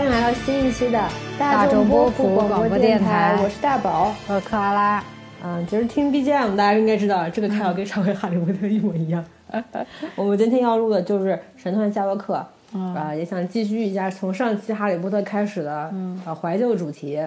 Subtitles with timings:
[0.00, 0.98] 好，欢迎来到新一期的
[1.38, 4.14] 大众波普广广播电电台我是大宝。
[4.28, 5.04] 我是克拉拉，
[5.44, 9.22] 嗯，其实听 BGM 大家应该知道，这个开头跟上回哈利波特一模一样。
[10.16, 12.42] 我们今天要录的就是《神探夏洛克》，
[12.78, 15.92] 啊、也想继续一下从上期哈利波特开始的
[16.24, 17.20] 啊怀旧主题。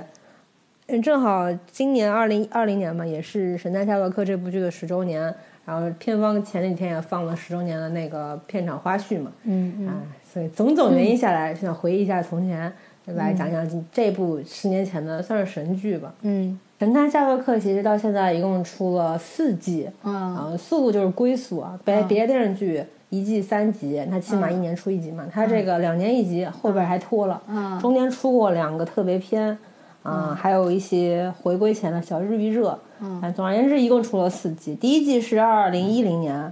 [0.87, 5.31] 嗯，正好今年二零二零年嘛，也是《神探夏洛克》这部剧的十周年，
[5.63, 9.93] 然后片方前几天也放了十周年的那个片场花絮嘛，嗯嗯，啊，
[10.33, 12.73] 所以种种原因下来，想回忆一下从前，
[13.05, 16.11] 来讲讲这部十年前的算是神剧吧。
[16.23, 20.13] 嗯《神探夏洛克》其实到现在一共出了四季，嗯。
[20.35, 27.79] 啊，速度就是龟速啊，别别的电视剧一季三集，它起码一年出一集嘛，它这个两年一集，后边还拖了，嗯。
[27.79, 29.55] 中间出过两个特别篇，
[30.01, 36.51] 啊，还有一些回归前的小日预热，嗯，总而言之，一共出了四季，第一季是二零一零年，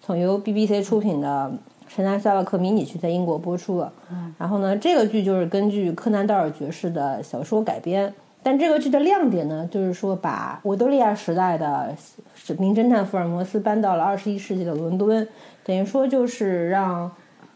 [0.00, 1.52] 从由 BBC 出品的
[1.94, 3.92] 《神探夏洛克》迷你剧在英国播出了。
[4.38, 8.12] 然后呢，这个剧就是根据柯南道尔爵士的小说改编。
[8.42, 11.94] 但这个剧的亮点呢，就是说把维多利亚时代的
[12.58, 15.26] 名侦探福尔摩斯搬到了二十一世纪的伦敦，
[15.64, 17.10] 等于说就是让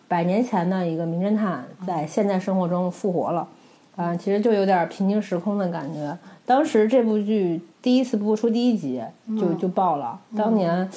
[0.06, 3.48] 百年前的一个名侦探在现代生活中复活了。
[3.96, 6.16] 啊、其实就有点平行时空的感觉。
[6.46, 9.02] 当时这部剧第一次播出第一集
[9.36, 10.88] 就就爆了，当年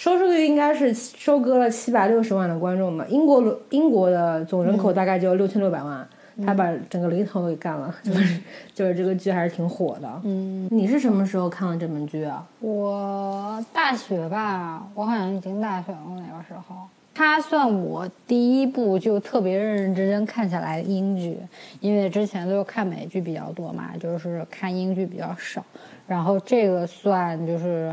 [0.00, 3.04] 收视率应该是收割了七百六十万的观众吧。
[3.10, 6.08] 英国英国的总人口大概就六千六百万，
[6.46, 8.40] 他把整个零头给干了，就是
[8.74, 10.08] 就是这个剧还是挺火的。
[10.24, 12.42] 嗯，你是什么时候看了这本剧啊？
[12.60, 16.76] 我大学吧，我好像已经大学了那个时候。
[17.14, 21.36] 它算我第一部就特别认认真真看下来的英剧，
[21.80, 25.62] 因为之前都是看美剧比较多嘛，就是看英剧比较少。
[26.06, 27.92] 然后这个算就是，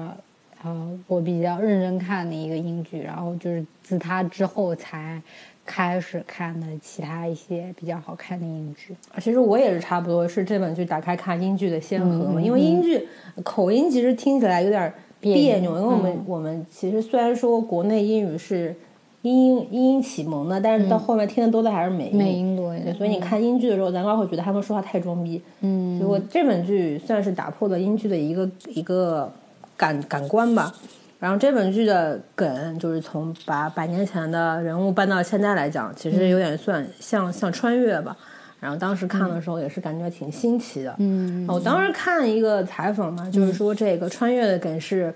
[0.68, 5.22] 呃，我比较认真看的一个英剧，然后就是自他之后才
[5.66, 8.94] 开始看的其他一些比较好看的英剧。
[9.20, 13.08] 其实我也是差不多是这本剧打开看英剧的先河嘛，因为英剧
[13.44, 14.92] 口音其实听起来有点
[15.22, 18.76] 别扭，因为我们、我们其实虽然说国内英语是
[19.22, 22.18] 英英英音启蒙的，但是到后面听的多的还是美音。
[22.18, 25.42] 美音多一对，点，所以你看英剧的时候，咱老会觉得他们说话太装逼。
[25.62, 29.30] 嗯，结果这本剧算是打破了英剧的一个一个
[29.78, 30.74] 感感官吧。
[31.20, 38.18] 然后这本剧的梗就是从把百年前的人物搬到现在来讲，其实有点算像像穿越吧。
[38.60, 40.96] 然后当时看的时候也是感觉挺新奇的。
[40.98, 45.14] 嗯我当时看一个采访嘛，就是说这个穿越的梗是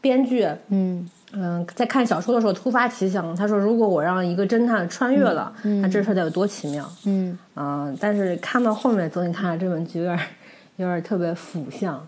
[0.00, 6.88] 编剧嗯嗯，在看小说的时候突发奇想，他说如果我让一个侦探穿越了，那这事得有多奇妙。
[7.06, 10.18] 嗯嗯，但是看到后面，总体看这本剧有点
[10.76, 12.04] 有点特别腐向，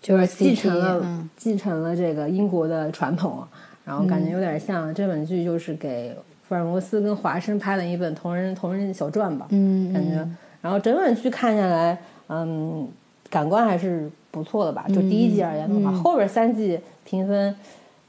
[0.00, 3.42] 就是继承了、嗯继承了这个英国的传统，
[3.84, 6.14] 然后感觉有点像这本剧就是给
[6.46, 10.28] 福尔摩斯跟华生拍了一本同人同人小传吧，嗯感觉。
[10.60, 12.86] 然后整本剧看下来，嗯，
[13.30, 14.84] 感官还是不错的吧。
[14.88, 17.56] 就第一季而言的话，后边三季评分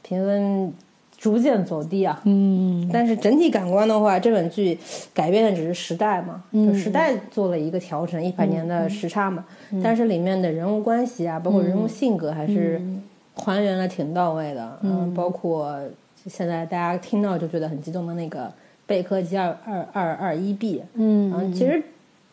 [0.01, 0.73] 评分
[1.21, 2.19] 逐渐走低啊。
[2.25, 4.75] 嗯但是整体感官的话，这本剧
[5.13, 9.45] 改变的只是时代嘛，嗯就时代做了一个调整，一百年的时差嘛。
[9.69, 12.81] 嗯但是里面的人物关系啊，包括人物性格，还是
[13.35, 14.79] 还原的挺到位的。
[14.81, 15.79] 嗯，包括
[16.27, 18.51] 现在大家听到就觉得很激动的那个
[18.87, 21.81] 贝克街二二二二一 B，嗯嗯，其实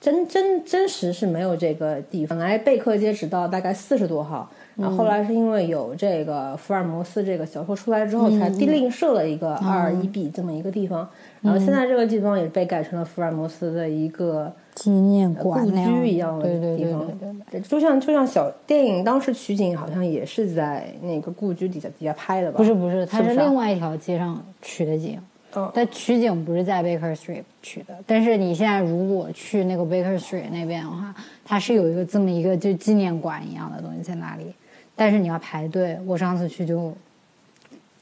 [0.00, 2.38] 真真真实是没有这个地方。
[2.38, 11.09] 本来贝克街只到大概四十多号，然后后来是因为有这个福尔摩斯这个小说出来之后，才另设了一个二二一 B 这么一个地方。
[11.43, 17.61] 然后现在这个地方也被改成了福尔摩斯的一个纪念馆故居一样的对对对地方对对对。
[17.61, 22.59] 就像就像小电影当时取景好像也是在那个故居底下底下拍的吧？
[22.59, 25.19] 不是不是，它是另外一条街上取的景。
[25.54, 34.54] 哦但取景不是在 Baker Street 取的，但是你现在如果去那个 Baker Street 那边的话，它是有一个这么一个就纪念馆一样的东西在那里，
[34.98, 35.97] 但是你要排队。
[36.04, 36.92] 我上次去就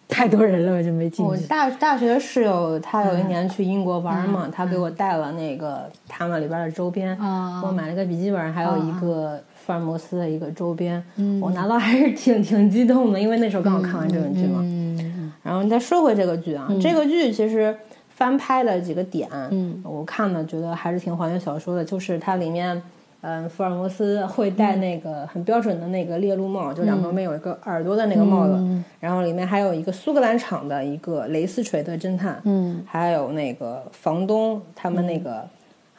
[0.08, 1.22] 太多人了，我就没进去。
[1.22, 7.14] 我大大学室友他有一嗯年去英国玩嘛，他给我带了那个他们里边的周边，
[7.62, 14.60] 我买了个笔记本，还有一个福尔摩斯的一个周边，嗯我拿到还是挺挺激动的，因为那时候刚好看完这本剧嘛。
[14.62, 17.76] 嗯然后再说回这个剧啊，这个剧其实
[18.08, 22.82] 翻拍的几个点，嗯我看了觉得还是挺还原小说的，就是它里面。
[23.22, 28.84] 嗯，福尔摩斯会戴那个很标准的那个猎鹿帽，就两旁边有一个耳朵的那个帽子，嗯。
[29.00, 32.84] 然后里面还有一个苏格兰场的一个蕾丝锤的侦探，嗯。
[32.86, 35.48] 还有那个房东他们那个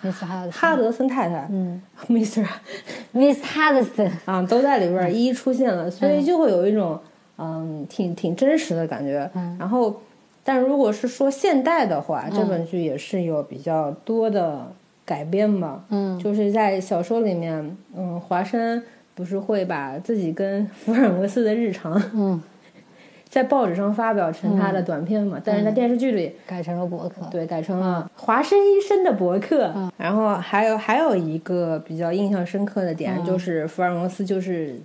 [0.02, 6.98] ，Miss 哈哈德森太太， 嗯，Mr.，Miss Hudson，啊，都在里边一一出现了，所以就会有一种
[7.38, 9.30] 嗯挺挺真实的感觉。
[9.60, 10.02] 然后，
[10.46, 14.72] 但如果是说现代的话，这本剧也是有比较多的
[15.08, 15.84] 改编吧。
[15.90, 18.84] 嗯就是在小说里面，嗯，华生
[19.16, 22.40] 不是会把自己跟福尔摩斯的日常嗯，
[23.30, 26.34] 在报纸上发表成他的短片嘛，但是在电视剧里。
[26.46, 27.26] 改成了博客。
[27.32, 29.74] 对，改成了华生医生的博客。
[29.98, 34.76] 然后还有还有一个比较印象深刻的点，就是福尔摩斯就是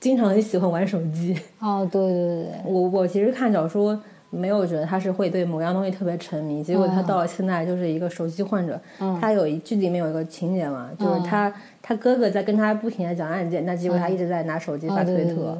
[0.00, 1.36] 经常很喜欢玩手机。
[1.60, 4.00] 哦，对对对对，我我其实看小说
[4.34, 8.80] 没有觉得他是会对某样东西特别沉迷，结果他到了现在就是一个手机患者。
[9.20, 11.52] 他有一剧里面有一个情节嘛，就是他、
[11.82, 15.24] 他哥哥在跟他不停的讲案件，但结果他一直在拿手机发推特。
[15.24, 15.54] 对对对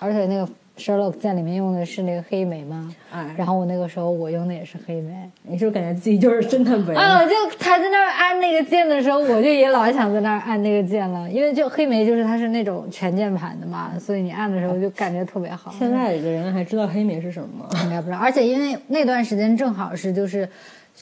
[0.00, 0.48] 而且那个
[0.78, 5.28] Sherlock 在里面用的是那个黑莓吗，哎，然后我那个时候我用的也是黑莓。
[5.42, 6.96] 你是不是感觉自己就是侦探本人？
[6.96, 15.74] 啊，就他在那儿按那个键的时候，我就也老想在那儿按那个键了，因为就黑莓就是它是那种全键盘的嘛，所以你按的时候就感觉特别好。
[15.78, 17.68] 现在的人还知道黑莓是什么吗？
[17.82, 20.48] 应该不知道，而且因为那段时间正好是就是，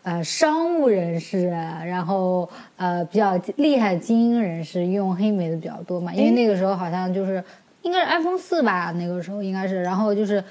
[0.03, 7.43] 呃，商务人士，然后呃比较厉害精英人士用黑莓的比较多嘛，因为那个时候好像就是
[7.87, 10.43] 应该是 iPhone 四吧，那个时候应该是，然后就是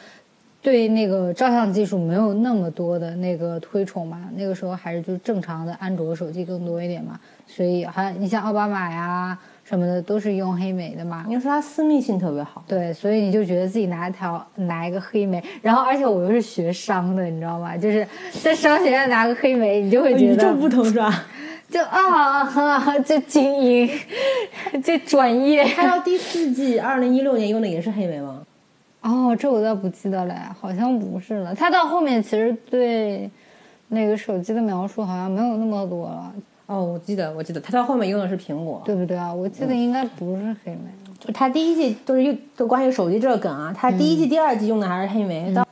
[0.61, 12.63] 对那个照相技术没有那么多的那个推崇嘛，那个时候还是就正常的安卓手机更多一点嘛，所以还你像奥巴马呀什么的都是用黑莓的嘛，你说它私密性特别好。
[12.67, 17.75] 对，所以你就觉得自己拿一条拿一个黑莓，然后而且我又是学商的，你知道吗？
[17.75, 18.07] 就是
[18.41, 21.25] 在商学院拿个黑莓，你就会觉得与众得不同是吧？
[21.75, 23.89] 就啊啊，这精英，
[24.81, 25.66] 这专业。
[25.66, 28.42] 他到第四季，二零一六年用的也是黑莓吗？
[29.01, 31.54] 哦，这我倒不记得了，好像不是了。
[31.54, 33.30] 他到后面其实对
[33.89, 36.33] 那个手机的描述好像没有那么多了，
[36.68, 38.81] 哦，我记得，我记得，他到后面用的是苹果。
[38.86, 39.33] 对不对啊？
[39.33, 40.80] 我记得应该不是黑莓。
[41.19, 45.64] 就他第一季都是用都关于手机这个梗啊，他第一季、第二季用的还是黑莓，到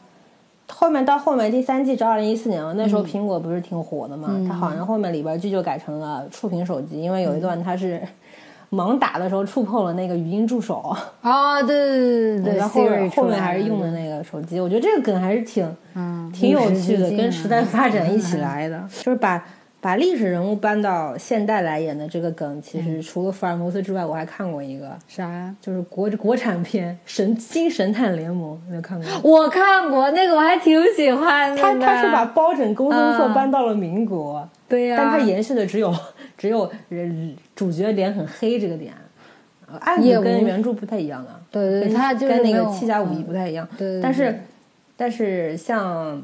[0.83, 8.01] 后面到后面第三季是二零一四年了，那时候苹果不是挺火的嘛，它好像后面里边剧就改成了触屏手机，因为有一段它是
[8.69, 12.81] 盲打的时候触碰了那个语音助手，哦， 对对对对对，然后
[13.15, 16.29] 后面还是用的那个手机，我觉得这个梗还是挺嗯。
[16.33, 19.41] 挺有趣的，跟时代发展一嗯起来的，就是把
[19.83, 25.53] 把历史人物搬到现代来演的这个梗，其嗯实除了福尔摩斯之外，我还看过一个，啥呀？
[25.59, 29.19] 就是国国产片《神新神探联盟》，你有看过吗？
[29.21, 31.61] 我看过那个，我还挺喜欢的。
[31.61, 35.93] 他他是把包拯公孙策嗯搬到了民国，对呀、但他延续的只有
[36.37, 38.93] 只有人主角脸很黑这个点，
[39.67, 44.39] 呃案子跟原著不太一样的，对对，跟他就跟那个七侠五义嗯不太一样，对对但是
[44.95, 46.21] 但是像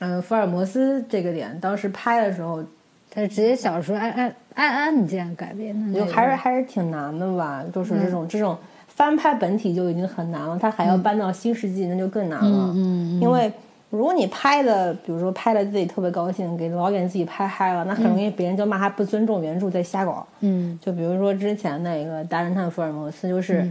[0.00, 2.62] 嗯福尔摩斯这个点，当时拍的时候
[3.10, 8.56] 他是直接小说按按按案件改编的，就还是还是挺难的吧，就是这种这种
[8.88, 12.72] 翻拍本体就已经很难了，他还要搬到新世纪，那就更难了。
[12.74, 13.52] 嗯嗯因为
[13.90, 20.26] 如果你拍的，比如说拍的自己特别高兴，给导演自己拍嗨了，那很容易别人就骂他不尊重原著，在瞎搞。
[20.40, 23.68] 嗯就比如说之前那个大侦探福尔摩斯，就是、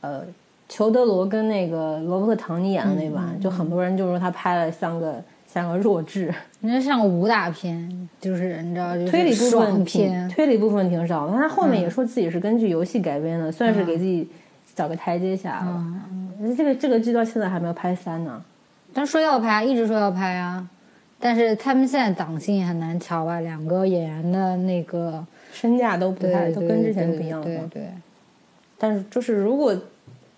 [0.00, 0.22] 呃
[0.68, 5.14] 裘德罗跟那个罗伯特唐尼演的那版，就很多人就说他拍了像个
[5.52, 14.28] 像个弱智，人家像个武打片，就是你知道，就是推理部分挺片，推理部分挺少的，但他后面也说自己是根据游戏改编的，算是给自己
[14.74, 15.84] 找个台阶下了。
[16.10, 16.54] 嗯。
[16.56, 18.40] 这个这个剧到现在还没有拍三呢。
[18.94, 20.68] 但说要拍，一直说要拍啊，
[21.18, 27.88] 但是他们现在档期也很难调吧，两个演员的那个身价都不太都跟之前不一样了对，
[28.78, 29.76] 但是就是如果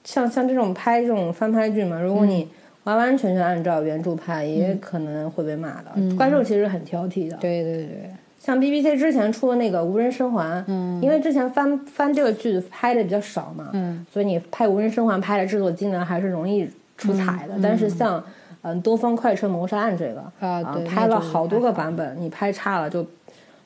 [0.05, 2.49] 像像这种拍这种翻拍剧嘛，如果你
[2.85, 6.17] 完完全全按照原著拍，也可能会被骂的。
[6.17, 7.37] 观众其实很挑剔的。
[7.37, 17.55] 对对对，像 BBC 之前出的那个《无人生还》，嗯，因为之前翻翻这个剧拍的比较少嘛，嗯，所以你拍《无人生还》拍的制作精良还是容易出彩的。
[17.63, 18.23] 但是像
[18.63, 23.07] 嗯《东方快车谋杀案》这个啊对拍了好多个版本，你拍差了就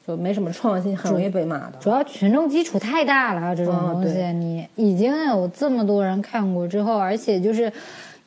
[0.07, 1.73] 就没什么创新，很容易被骂的。
[1.81, 7.73] 主要群众基础太大了，这种嗯东西、对你已经有这么多人看过之后，而且就是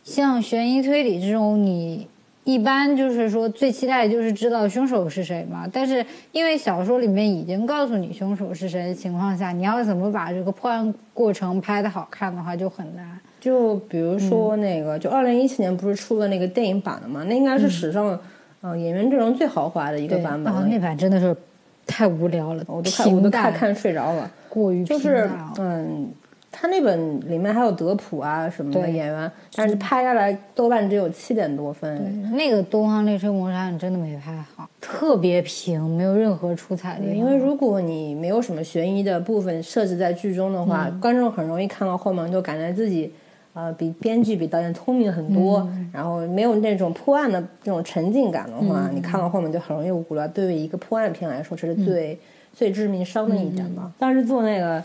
[0.07, 2.07] 像悬疑推理这种，你
[2.45, 5.67] 一般就是说最期待就是知道凶手是谁嘛。
[5.71, 13.19] 但是因为小说里面已经告诉你凶手是谁的情况下，你要怎么把这个破案过程拍的好看的话就很难。
[13.41, 17.25] 就比如说那个，就二零一七年不是出了那个电影版的嘛？
[17.27, 18.07] 那应该是史上
[18.61, 21.35] 嗯、呃演员阵容最豪华的一个，版本那版真的是
[21.85, 24.31] 太无聊了，我都看我都看看睡着了。
[24.47, 26.09] 过于平就是嗯，
[26.59, 32.31] 他那本里面还有德普啊什么的演员，但是拍下来豆瓣只有七点多分。
[32.35, 37.05] 那个《东方列车谋杀案》真的没拍好，特别平，没有任何出彩的。
[37.05, 43.13] 因为如果你没有什么悬疑的部分设置在剧中的话，观众很容易看到后面就感觉自己。
[43.53, 50.27] 呃，比编剧比导演聪明很多，然后没有那种破案的这种沉浸感的话，你看到后面就很容易无聊。
[50.27, 52.15] 对于一个破案片来说，这是最、
[52.53, 53.91] 最致命伤的一点吧。
[53.97, 54.79] 当时做那个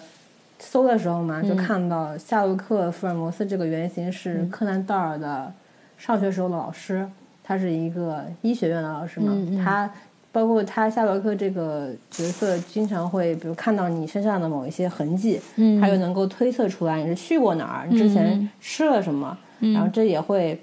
[0.62, 5.52] 搜的时候嘛，就看到夏洛克·福尔摩斯这个原型是柯南·道尔的
[5.98, 7.06] 上学时候的老师，
[7.42, 9.90] 他是一个医学院的老师嘛，他。
[10.34, 15.78] 包括他夏洛克这个角色，经常会比如看到你身上的某一些痕迹，嗯。
[15.78, 20.58] 他又能够推测出来你是去过哪儿，你之前吃了什么，然后这也会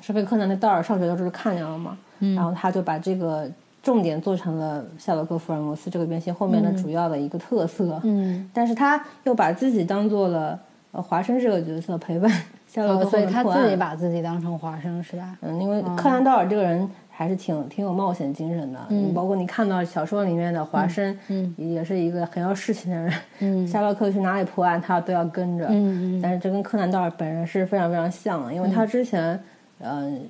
[0.00, 3.48] 是被柯南的道尔上学的时候看见了嘛，然后他就把这个
[3.82, 10.58] 重点做成了夏洛克福尔摩斯这个原型后面的主要的一个特色，嗯，但是他又把自己当做了
[10.92, 12.30] 呃华生这个角色陪伴
[12.66, 15.36] 夏洛克所以他自己把自己当成华生是吧？
[15.40, 23.66] 嗯，因为柯南道尔这个人还是挺挺有冒险精神的，嗯，包括你看到小说里面的华生，嗯也是一个很有事情的人，嗯。
[23.68, 29.38] 夏洛克去哪里破案，他都要跟着，嗯嗯但是这跟柯南道尔本人是非常非常像的，因为他之前，
[29.80, 30.20] 嗯、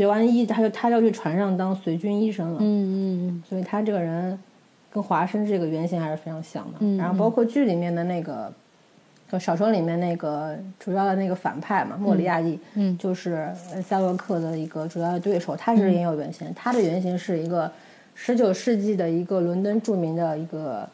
[0.00, 4.38] 学完医，他就他就去船上当随军医生了，嗯嗯所以他这个人
[4.90, 6.78] 跟华生这个原型还是非常像的。
[6.78, 8.50] 嗯然后包括剧里面的那个，
[9.30, 17.70] 呃小说里面那个主要的那个反派嘛，莫里亚蒂，嗯就是呃夏洛克的一个主要的对手，他是也有原型，他的原型是一个
[18.14, 20.88] 十九世纪的一个伦敦著名的一个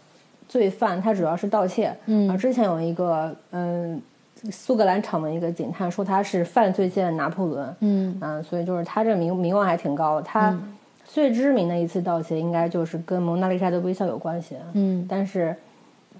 [0.49, 1.95] 罪犯，他主要是盗窃。
[2.07, 4.03] 嗯然后之前有一个嗯。
[4.51, 10.23] 苏格兰场的一个警探说他是犯罪界的拿破仑，嗯嗯，所以就是他这个名名望还挺高的。
[10.23, 10.57] 他
[11.05, 14.57] 最知名的一次盗窃，应该就是跟蒙娜丽莎的微笑有关系。
[14.75, 15.55] 嗯但是，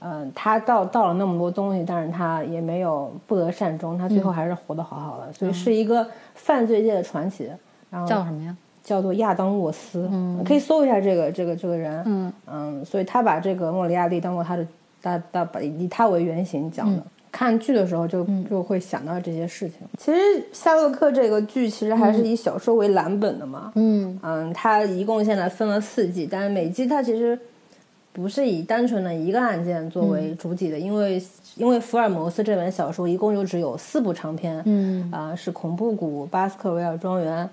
[0.01, 7.51] 嗯、他盗盗了那么多东西，但是他也没有不得善终，他最后还是活得好好的，所以是一个犯罪界的传奇。
[7.91, 8.57] 然后叫什么呀？
[8.85, 14.65] 叫做亚当沃斯，嗯，可以搜一下这个这个这个人，嗯嗯，所以他把这个莫里亚蒂当做他的，
[15.03, 17.03] 大大把以他为原型讲的。
[17.31, 19.79] 看剧的时候就就会想到这些事情。
[19.99, 20.19] 其实
[20.53, 24.19] 夏洛克这个剧其实还是以小说为蓝本的嘛，嗯。
[24.23, 27.39] 嗯，它一共现在分了四季，但是每季它其实
[28.13, 31.23] 不是以单纯的一个案件作为主体的，因为
[31.57, 35.11] 因为福尔摩斯这本小说一共就只有四部长篇，嗯。
[35.13, 37.49] 啊、是恐怖谷、巴斯克维尔庄园，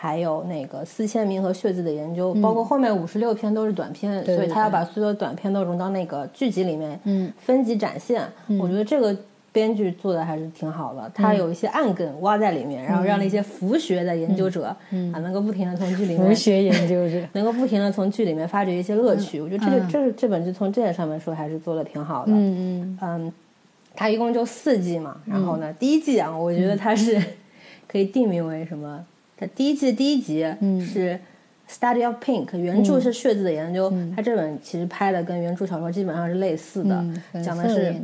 [0.00, 8.22] 还有那个四千名和血字的研究，包括后面五十六篇都是短篇，所以他要把所有短篇都融到那个剧集里面，嗯分级展现。
[8.60, 9.16] 我觉得这个
[9.50, 14.76] 编剧做的还是挺好的，他有一些暗梗挖在里面，然后让那些佛学的研究者、啊
[15.18, 17.26] 能够不停的从剧里面佛学研究者。
[17.32, 19.40] 能够不停的 从剧里面发掘一些乐趣。
[19.40, 22.30] 我觉得这个、这个这本剧从这点上面说还是做的挺好的。
[22.32, 23.32] 嗯嗯嗯，
[23.96, 27.20] 它一共就四季嘛，然后呢，第一季啊，我觉得它是
[27.88, 29.04] 可以定名为什么？
[29.38, 30.46] 它第一季的第一集
[30.80, 31.18] 是
[31.70, 36.94] Study of Pink，原著是血字的研究，它这本其实拍的跟原著小说基本上是类似的，
[37.32, 37.94] 嗯，讲的是。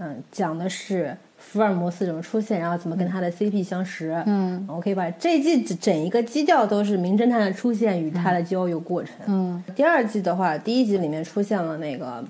[0.00, 4.20] 嗯，讲的是福尔摩斯怎么出现，然后怎么跟他的 CP 相识。
[4.26, 9.14] 嗯我可以把这一季整整一个基调都是名侦探的出现与他的交友过程。
[9.26, 12.24] 嗯第二季的话，第一集里面出现了那个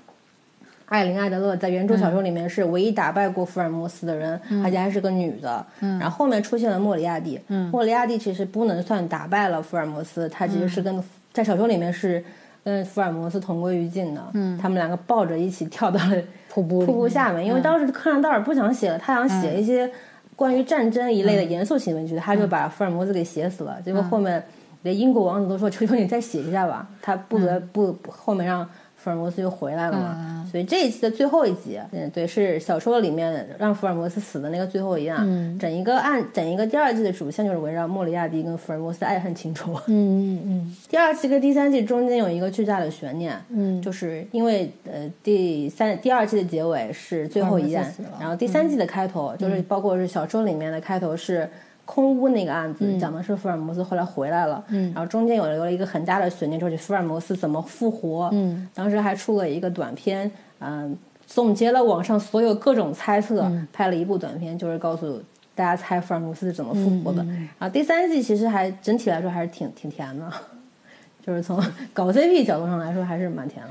[0.87, 5.65] 艾琳·艾德勒，在原著小说里面是唯一打败过福尔摩斯的人，而且还是个女的。
[5.81, 7.41] 然后后面出现了莫里亚蒂，
[7.73, 12.23] 莫里亚蒂其实不能算打败了福尔摩斯，他其实是跟、在小说里面是
[12.63, 14.21] 跟福尔摩斯同归于尽的。
[14.61, 16.17] 他们两个抱着一起跳到了
[16.49, 19.91] 瀑布瀑布下面，因为当时柯南道尔不想写了，他想写一些
[20.37, 23.81] 关于战争一类的严肃新闻剧，他就把福尔摩斯给写死了。
[23.83, 24.43] 结果后面
[24.83, 28.69] 连英国王子都说：“求求你再写一下吧。”他不得不后面让
[29.05, 30.47] 福尔摩斯又回来了嘛。
[30.51, 35.59] 所以这一期的最后一集，嗯，对，是小说里面让福尔摩斯死的那个最后一案。
[35.59, 39.75] 整一个案，整一个第二季的主线就是围绕莫里亚蒂跟福尔摩斯的爱恨情仇。
[39.89, 51.49] 嗯嗯嗯 第二季跟第三季中间有一个巨大的悬念，嗯就是因为呃第三第二季的结尾是最后一案然后第三季的开头、就是包括是小说里面的开头是
[51.85, 54.93] 空屋那个案子，讲的是福尔摩斯后来回来了，嗯。
[54.95, 58.69] 然后中间有留了一个很大的悬念，就是福尔摩斯怎么复活，嗯。
[58.75, 63.69] 当时还出了一个短片，嗯、总结了网上所有各种猜测，嗯。
[63.73, 65.21] 拍了一部短片，就是告诉
[65.55, 67.23] 大家猜福尔摩斯是怎么复活的。
[67.25, 70.31] 嗯然后第三季其实还整体来说还是挺挺甜的，
[71.27, 71.63] 就是从
[71.93, 73.71] 搞 CP 角度上来说还是蛮甜的。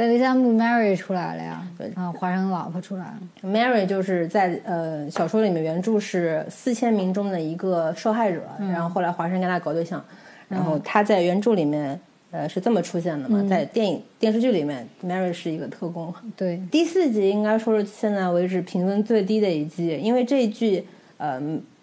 [0.00, 1.62] 但第三木 Mary 出来了呀，
[1.94, 3.20] 啊，华生老婆出来了。
[3.42, 10.02] Mary 就是在呃小说里面原著是四千名中的一个受害者，然后后来华生跟他搞对象，
[10.48, 16.14] 然后他在原著里面呃是这么出现的嘛，在电影电视剧里面 Mary 是一个特工。
[16.34, 20.82] 对，第四集应该说是现在为止评分最低的一季，因为这一剧
[21.18, 21.38] 呃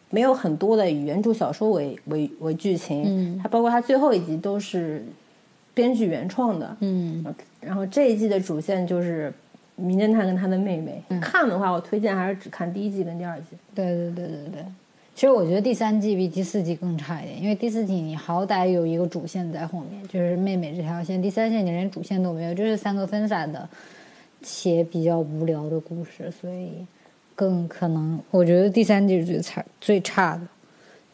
[0.10, 3.40] 没有很多的以原著小说为为为剧情，嗯。
[3.44, 5.06] 它包括它最后一集都是
[5.78, 7.24] 编剧原创的，嗯
[7.62, 9.32] 然后这一季的主线就是
[9.76, 11.04] 名侦探跟他的妹妹。
[11.22, 13.56] 看的话，我推荐还是只看第一季跟第二季。
[13.76, 14.66] 对对对对对，
[15.14, 21.22] 其实我觉得第三季比第四季更差一点，因为第四季你好歹有一个主线在后面，就是妹妹这条线。
[21.22, 23.70] 第三季你连主线都没有，就是三个分散的
[24.42, 26.84] 且比较无聊的故事，所以
[27.36, 30.42] 更可能我觉得第三季是最差最差的。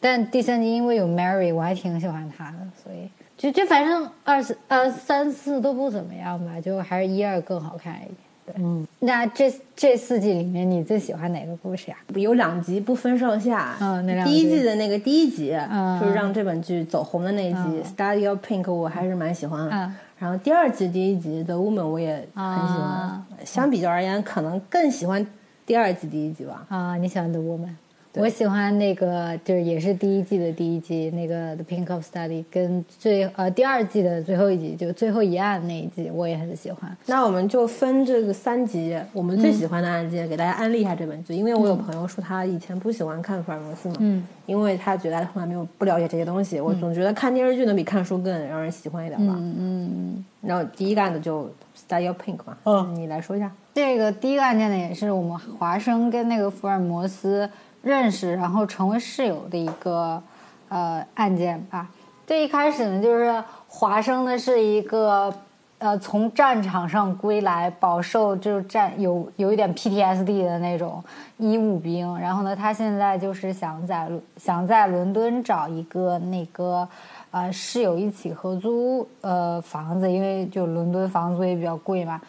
[0.00, 3.08] 但第三季因为有 Mary，我还挺喜欢她的，所以
[3.44, 8.16] 就就反正二四呃三四都不怎么样吧，就还是一二更好看一点。
[8.46, 11.96] 对，嗯，那这这四季里面你最喜欢哪个故事呀？
[12.14, 13.76] 有两集不分上下。
[13.80, 19.70] 嗯哪两第一季的那个第一集，嗯就是让这本剧走红的那一集，嗯 Study of Pink》，我还是蛮喜欢的。
[19.70, 22.80] 嗯然后第二季第一集的《Woman》我也很喜欢。
[22.80, 25.26] 啊相比较而言，可能更喜欢
[25.66, 26.64] 第二季第一集吧。
[26.70, 27.74] 啊，你喜欢 The Woman？
[28.14, 36.96] 对我喜欢那个，就是也是第一季的第一集，那个 The Pink of Study，跟最呃第二季的最后一集，就最后一案那一集，我也很喜欢。
[37.06, 41.34] 那我们就分这个三集，我们最喜欢的案件，给大家安利一下这本剧。
[41.34, 46.60] 因为我有朋友说他以前不喜欢看福尔摩斯嘛，嗯，因为他觉得他从来没有不了解这些东西。
[46.60, 49.34] 我总觉得看电视剧能比看书更让人喜欢一点吧。
[49.36, 53.50] 嗯嗯，然后第一个案子就 Study of Pink 嘛，嗯你来说一下。
[53.74, 57.50] 这个第一个案件呢，也是我们华生跟那个福尔摩斯
[57.84, 60.22] 认识，然后成为室友的一个
[60.68, 61.88] 呃案件吧。
[62.26, 65.32] 最一开始呢，就是华生呢是一个
[65.78, 71.04] 呃从战场上归来，饱受就是战有有一点 PTSD 的那种
[71.36, 76.88] 医务兵，然后呢，他现在就是想在想在伦敦找一个那个。
[77.34, 82.20] 呃，室友一起合租呃房子，因为就伦敦房租也比较贵嘛。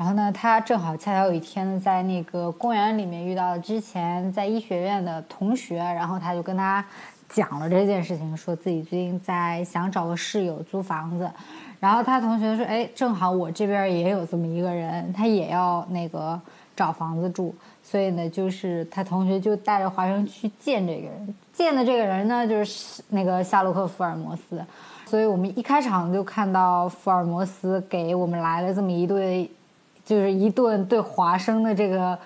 [0.00, 6.82] 然后呢，他正好恰巧有一天呢，在那个公园里面遇到之前在医学院的同学，然后他就跟他
[7.28, 11.30] 讲了这件事情，说自己最近在想找个室友租房子。
[11.78, 16.40] 然后他同学说：“哎，正好我这边也有这么一个人，他也要那个
[16.74, 24.64] 找房子住。”所以呢，就是他同学就带着华生去见这个人，见的这个人呢，就是那个夏洛克·福尔摩斯。
[25.04, 29.50] 所以我们一开场就看到福尔摩斯给我们来了这么一对，
[30.10, 32.18] 就是一顿对华生的这个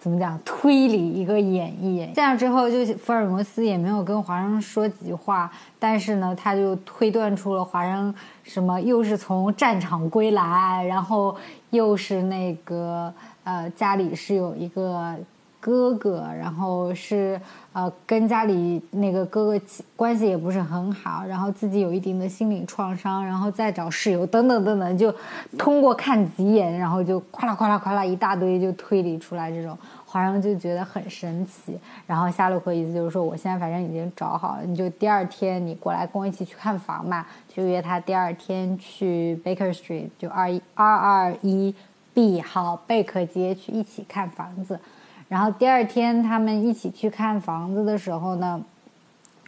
[0.00, 2.12] 怎么讲推理一个演绎。
[2.12, 8.12] 这样之后，就福尔摩斯也没有跟华生说几句话，但是呢，他就推断出了华生
[8.42, 11.36] 什么又是从战场归来，然后
[11.70, 13.14] 又是那个
[13.44, 15.14] 呃家里是有一个
[15.60, 17.40] 哥哥，然后是
[17.72, 25.14] 呃跟家里那个哥哥关系也不是很好，然后自己有一定的心理创伤，然后再找室友等等等等，就
[25.56, 31.78] 通过看几眼，然后就夸啦夸啦夸啦一大堆就推理出来这种，华生就觉得很神奇。
[32.06, 41.72] 然后夏洛克意思就是说，我现在反正已经找好了，你就第二天你过来跟我一起去看房吧，就约他第二天去 Baker Street，就二一二二一
[42.12, 44.80] B 号贝克街去一起看房子。
[45.30, 48.60] 然后第二天他们一起去看房子的时候呢，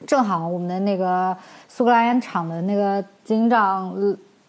[0.07, 3.92] 正好我们的那个苏格兰烟厂的那个警长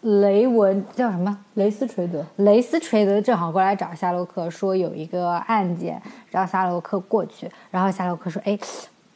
[0.00, 1.36] 雷文叫什么？
[1.54, 7.50] 雷斯垂德，雷斯垂德正好过来找夏洛克，说有一个案件，让夏洛克过去。
[7.72, 8.56] 然后夏洛克说：“哎，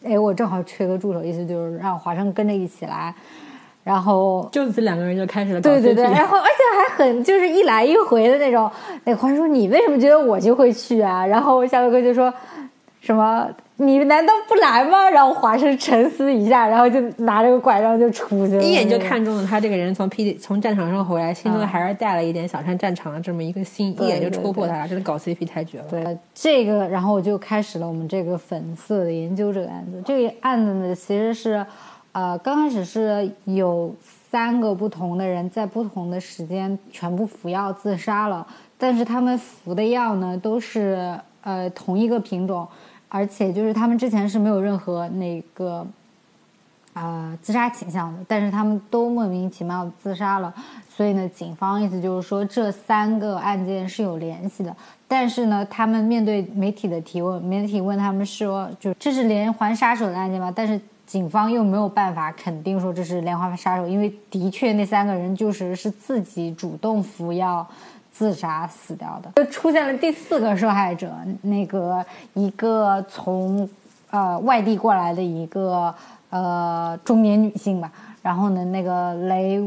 [0.03, 3.15] 哎，我正好缺个助手，意思就是让华生跟着一起来。”
[3.89, 8.71] 然后就此两个人就开始了对对对，然后而且还很就是一来一回的那种。
[9.05, 12.31] 那个华生说：“你为什么觉得我就会去啊？”然后夏洛克就说
[13.01, 13.49] ：“什么？
[13.81, 25.85] 你难道不来吗？”然后华生沉思一下，然后就拿着个拐杖就出去了，一眼就看中了他这个人从 P 从战场上回来，心中嗯还是带了一点想上战场的这么一个心，对一眼就戳破对他了，真的搞 CP 太绝了。
[25.89, 30.03] 对这个，然后我就开始了我们这个粉色的研究这个案子。
[30.05, 31.65] 这个案子呢，其实是，
[32.19, 33.95] 呃，刚开始是有
[34.29, 38.45] 三个不同的人在不同的时间全部服药自杀了，
[38.77, 42.67] 但是他们服的药呢都是呃同一个品种，
[43.09, 45.87] 而且就是他们之前是没有任何那个
[46.93, 50.53] 啊、自杀倾向的，但是他们都莫名其妙自杀了，
[50.89, 54.77] 所以呢，警方意思就是说这三个案件是有联系的，
[55.07, 60.53] 但是呢，他们面对媒体的提问，媒体问他们说，就这是连环杀手的案件吗？
[60.53, 67.67] 但是警方又没有办法肯定说这是连环杀手，因为的确那三个人就是是自己主动服药。
[68.11, 73.69] 自杀死掉的，就出现了第四个受害者，那个一个从
[74.11, 75.95] 呃外地过来的一个
[76.31, 79.63] 呃中年女性吧，然后呢，那个雷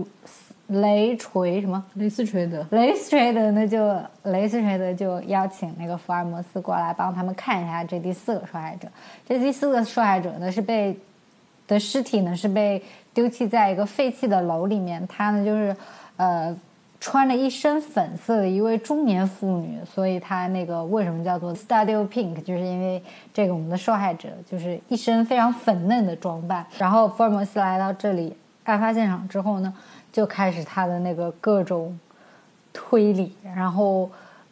[0.67, 8.87] 雷锤什么雷斯锤德，雷斯锤德那就雷斯锤德就邀请那个福尔摩斯过来帮他们看一下这第四个受害者。
[9.25, 10.97] 这第四个受害者呢是被
[11.67, 12.81] 的尸体呢是被
[13.13, 15.75] 丢弃在一个废弃的楼里面，他呢就是
[16.17, 16.55] 呃
[16.99, 23.01] 穿着一身粉色的一位中年妇女，所以她那个为什么叫做 Studio Pink，就是因为
[23.33, 26.63] 这个我们的受害者就是一身非常粉嫩的装扮。
[26.77, 29.73] 然后福尔摩斯来到这里案发现场之后呢，
[30.11, 31.99] 就开始他的那个各种
[32.71, 34.07] 推理，然后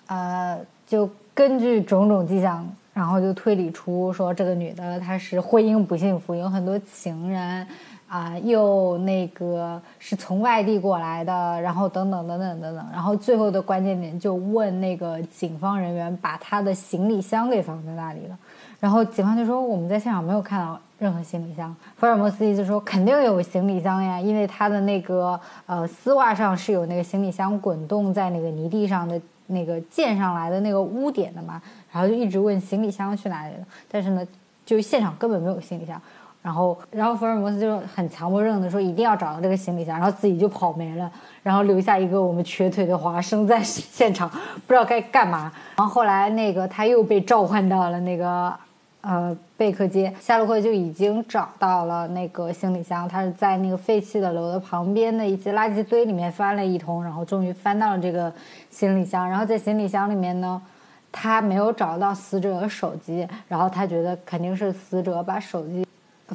[0.08, 2.68] 呃，就根据种种迹象，
[3.00, 7.66] 然后就推理出说这个女的她是婚姻不幸福，有很多情人。
[8.10, 18.36] 啊，又那个是从外地过来的，然后等等等等等等，然后最后的关键点就问那个警方人员把他的行李箱给放在那里了，
[18.80, 34.28] 然后警方就说我们在现场没有看到任何行李箱，福尔摩斯意思说肯定有行李箱呀，因为他的那个呃丝袜上是有那个行李箱滚动在那个泥地上的那个溅上来的那个污点的嘛，然后就一直问行李箱去哪里了，但是呢，
[34.66, 36.02] 就现场根本没有行李箱。
[36.42, 41.12] 然后，然后福尔摩斯就很强迫症的说一定要找到这个行李箱，然后自己就跑没了，
[41.44, 45.52] 然后留下一个我们瘸腿的华生在 现场，不知道该干嘛。
[45.76, 48.54] 然后后来那个他又被召唤到了那个
[49.02, 58.32] 呃贝克街，夏洛克就已经找到了那个行李箱，他是在那个废弃的楼的旁边的一些垃圾堆里面翻了一通，然后终于翻到了这个
[58.70, 59.30] 行李箱。
[59.30, 60.62] 然后在行李箱里面呢，
[61.12, 65.86] 他没有找到死者的手机，然后他觉得肯定是死者把手机。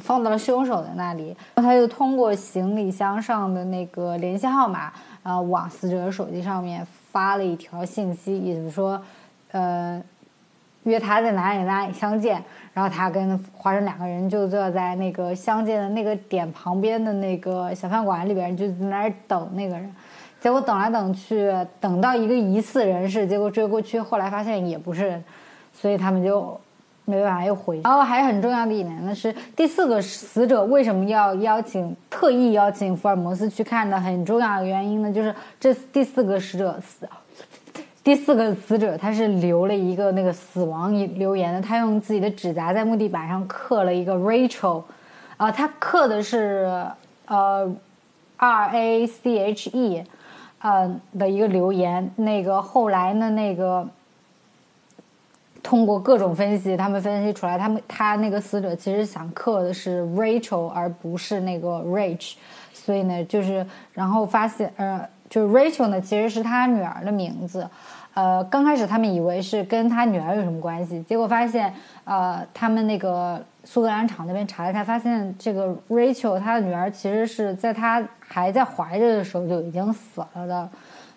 [0.01, 4.91] 放到了凶手的那里，然后他就通过行李箱上的那个联系号码，
[5.23, 9.01] 呃，往死者的手机上面发了一条信息，意思说，
[9.51, 10.03] 呃，
[10.83, 12.43] 约他在哪里哪里相见。
[12.73, 19.89] 然后他跟华生两个人就坐在那个相见的那个点旁边的那个小饭馆里边，就在那儿等那个人。
[20.45, 25.19] 结果等来等去，等到一个疑似人士，结果追过去，后来发现也不是，
[25.73, 26.61] 所以他们就。
[27.07, 35.13] 没办法又回，然后还很重要的一点呢是第四个死者为什么要邀请特意邀请福尔摩斯去看的很重要的原因呢？
[35.13, 37.07] 就是这第四个死者死，
[38.03, 44.81] 第四个死者他是留了一个那个死亡留言的，他用自己的指甲在木地板上刻了一个 Rachel，
[45.37, 46.87] 啊，他刻的是
[47.27, 47.71] 呃
[48.37, 50.03] R A C H E，
[50.65, 53.87] 呃的一个留言，那个后来呢那个。
[55.63, 62.35] 通过各种分析，他们分析出来，他们他那个死者其实想刻的是 Rachel，而不是那个 Rich，
[62.71, 67.67] 所以呢，就是然后发现，呃，就是 Rachel 呢其实是他女儿的名字，
[68.13, 71.73] 呃，刚开始他们以为是跟他女儿有什么关系，结果发现，
[72.03, 80.69] 呃，他们那个苏格兰场那边查了查，发现这个 Rachel 她的女儿其实是在她还在怀着的时候就已经死了的，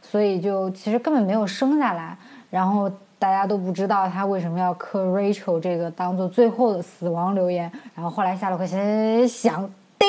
[0.02, 2.16] 所以就其实根本没有生下来，
[2.50, 2.90] 然后。
[3.20, 7.68] 大家都不知道他为什么要刻 Rachel 这个当做最后的死亡留言。
[7.92, 10.08] 然后后来夏洛克想，叮，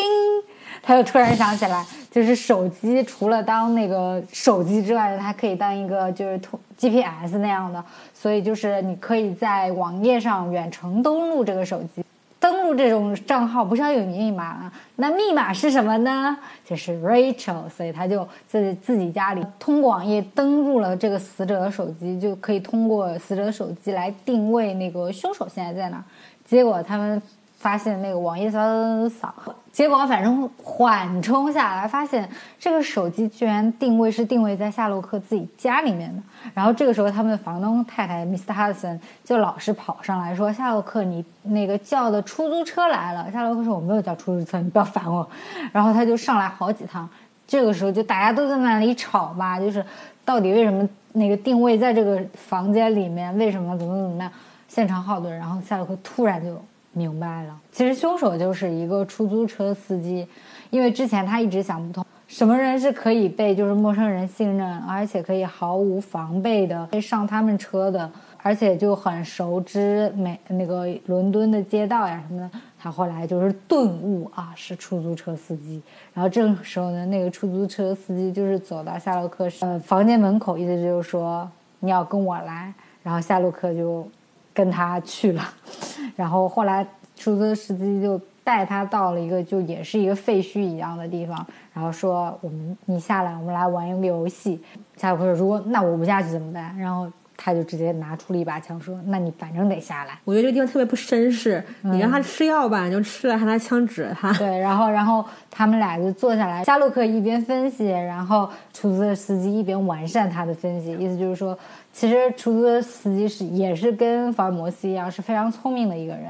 [0.83, 12.05] 他就突然想起来，就是手机除了当那个手机之外，它可以当一个就是通 GPS 那样的，所以就是你可以在网页上远程登录这个手机。
[12.39, 14.71] 登录这种账号不是要有密码吗？
[14.95, 16.37] 那密码是什么呢？
[16.65, 26.03] 就是 Rachel，所以他就在自己家里通过网页登录了这个死者的手机，就可以通过死者的手机来定位那个凶手现在在哪。
[26.45, 27.21] 结果他们。
[27.59, 36.23] 发现那个网页扫扫扫，结果反正缓冲下来，发现这个手机居然定位是定位在夏洛克自己家里面的。
[36.53, 38.53] 然后这个时候，他们的房东太太 Mr.
[38.53, 45.29] Hudson 就老是跑上来说：“夏洛克，你那个叫的出租车来了。”夏洛克说：“我没有叫出租车，你不要烦我。”
[45.73, 47.07] 然后他就上来好几趟。
[47.45, 49.85] 这个时候就大家都在那里吵吧，就是
[50.23, 53.37] 到底为什么那个定位在这个房间里面？
[53.37, 54.31] 为什么怎么怎么样？
[54.69, 55.37] 现场好多人。
[55.37, 56.57] 然后夏洛克突然就。
[56.99, 60.27] 明白了，其实凶手就是一个出租车司机，
[60.69, 68.11] 因为之前他一直想不通，什么人是可以被就是陌生人信任，而且可以毫无防备的上他们车的，
[68.43, 72.51] 而且就很熟知美那个伦敦的街道呀什么的。
[72.77, 75.81] 他后来就是顿悟啊，是出租车司机。
[76.13, 82.73] 然后这个时候呢，那个出租车司机就是走到夏洛克呃房间门口，意思就是说你要跟我来。
[83.01, 84.05] 然后夏洛克就。
[84.53, 85.43] 跟他去了，
[86.15, 86.85] 然后后来
[87.15, 94.61] 出租车司机就带他到了一个就也是一个废墟一样的地方，然后说我们你下来，我们来玩一个游戏。
[94.95, 96.77] 夏洛克说如果那我不下去怎么办？
[96.77, 97.09] 然后
[97.41, 100.19] 他就直接拿出了一把枪说那你反正得下来。
[100.25, 104.33] 我觉得这个地方特别不绅士，你让他吃药吧，你就吃了，还拿枪指他。
[104.33, 111.57] 对，然后然后他们俩就坐下来，夏洛克一边分析，然后出租车司机一边完善他的分析，意思就是说。
[111.91, 116.29] 其实出租车司机是也是跟福尔摩斯一样是非常聪明的一个人，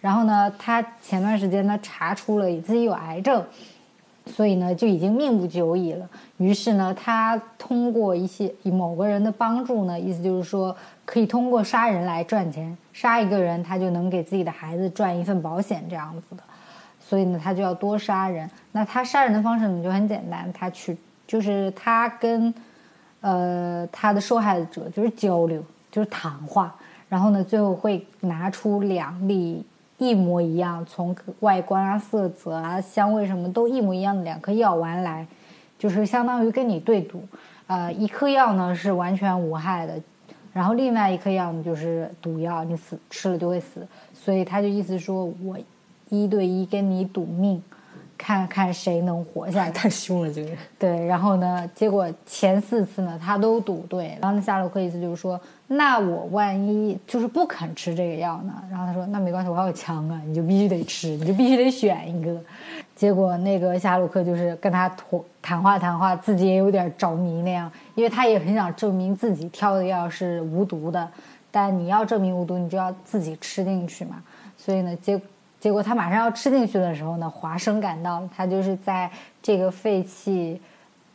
[0.00, 3.44] 然后呢，他前段时间呢查出了自己有癌症，
[4.26, 6.08] 所以呢就已经命不久矣了。
[6.36, 16.42] 于是呢，他通过一些以某个人的帮助呢，意思就是说可以通过杀人来赚钱，杀一个人他就能给自己的孩子赚一份保险这样子的。
[17.00, 18.50] 所以呢，他就要多杀人。
[18.72, 22.52] 那他杀人的方式呢就很简单，他去就是他跟
[23.20, 26.74] 呃他的受害者就是交流，就是谈话，
[27.08, 29.64] 然后呢最后会拿出两粒
[29.98, 35.26] 一模一样，从外观啊、色泽啊、香味什么都一模一样的两颗药丸来，
[35.78, 37.22] 就是相当于跟你对赌。
[37.66, 40.00] 呃，一颗药呢是完全无害的，
[40.52, 43.86] 然后另外一颗药呢就是毒药，你死吃了就会死。
[44.14, 45.56] 所以他就意思说我。
[46.08, 47.60] 一对一跟你赌命，
[48.16, 49.70] 看看谁能活下来。
[49.72, 50.58] 太凶了，这个人。
[50.78, 54.16] 对，然后呢，结果前四次呢，他都赌对。
[54.20, 58.52] 然后那夏洛克意思就是说，那我万一就是不肯吃这个药呢？
[58.70, 62.40] 然后他说，那没关系，我还有枪啊，你就必须得吃，你就必须得选一个。
[62.94, 71.08] 结果那个夏洛克就是跟他谈谈话谈话，自己也有点着迷那样，因为他也很想证明自己挑的药是无毒的。
[71.50, 74.22] 但你要证明无毒，你就要自己吃进去嘛。
[74.56, 75.20] 所以呢，结。
[75.58, 78.22] 结果他马上要吃进去的时候呢，华生赶到。
[78.36, 79.10] 他就是在
[79.42, 80.60] 这个废弃，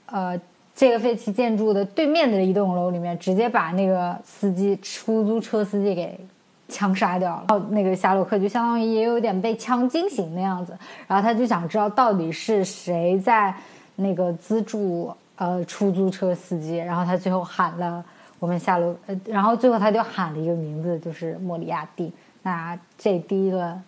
[0.07, 0.37] 呃，
[0.75, 6.19] 这个废弃建筑的对面的一栋楼里面，直接把那个司机出租车司机给
[6.67, 7.45] 枪杀掉了。
[7.49, 10.77] 然后那个夏洛克就相当于也有点被枪惊醒那样子，
[11.07, 13.53] 然后他就想知道到底是谁在
[13.95, 16.77] 那个资助呃出租车司机。
[16.77, 18.03] 然后他最后喊了
[18.39, 22.11] 我们夏洛，呃，然后最后他就喊了一个名字，就是莫里亚蒂。
[22.41, 23.79] 那这第一个。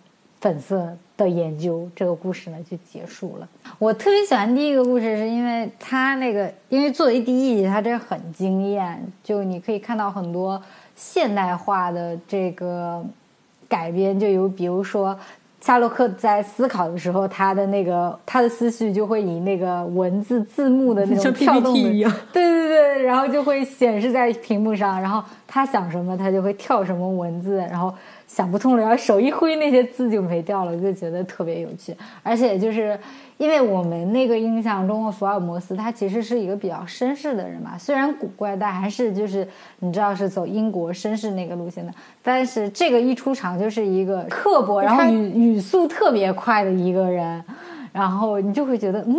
[0.44, 3.48] 粉色的研究这个故事呢就结束了。
[3.78, 9.02] 我特别喜欢第一个故事，是因为它那个，因为作为第一集，它真的很惊艳。
[9.22, 10.62] 就你可以看到很多
[10.94, 13.02] 现代化的这个
[13.66, 15.18] 改编，就有比如说
[15.62, 21.80] 夏洛克在思考的时候，他的那个他的思绪就会以那个文字字幕的那种跳动的，
[22.34, 25.00] 对对对，然后就会显示在屏幕上。
[25.00, 27.94] 然后他想什么，他就会跳什么文字，然后。
[28.34, 31.96] 想不通了，然后手一挥，那些字就没掉了，就觉得特别有趣。
[32.20, 32.98] 而且就是
[33.36, 39.46] 因为我们那个印象中的福尔摩斯，他其实是一个比较绅士的人嘛，虽然古怪，但还是就是
[39.78, 41.92] 你知道是走英国绅士那个路线的。
[42.24, 47.44] 但是这个一出场就是一个刻薄，然后语语速特别快的一个人，
[47.92, 49.14] 然后你就会觉得嗯。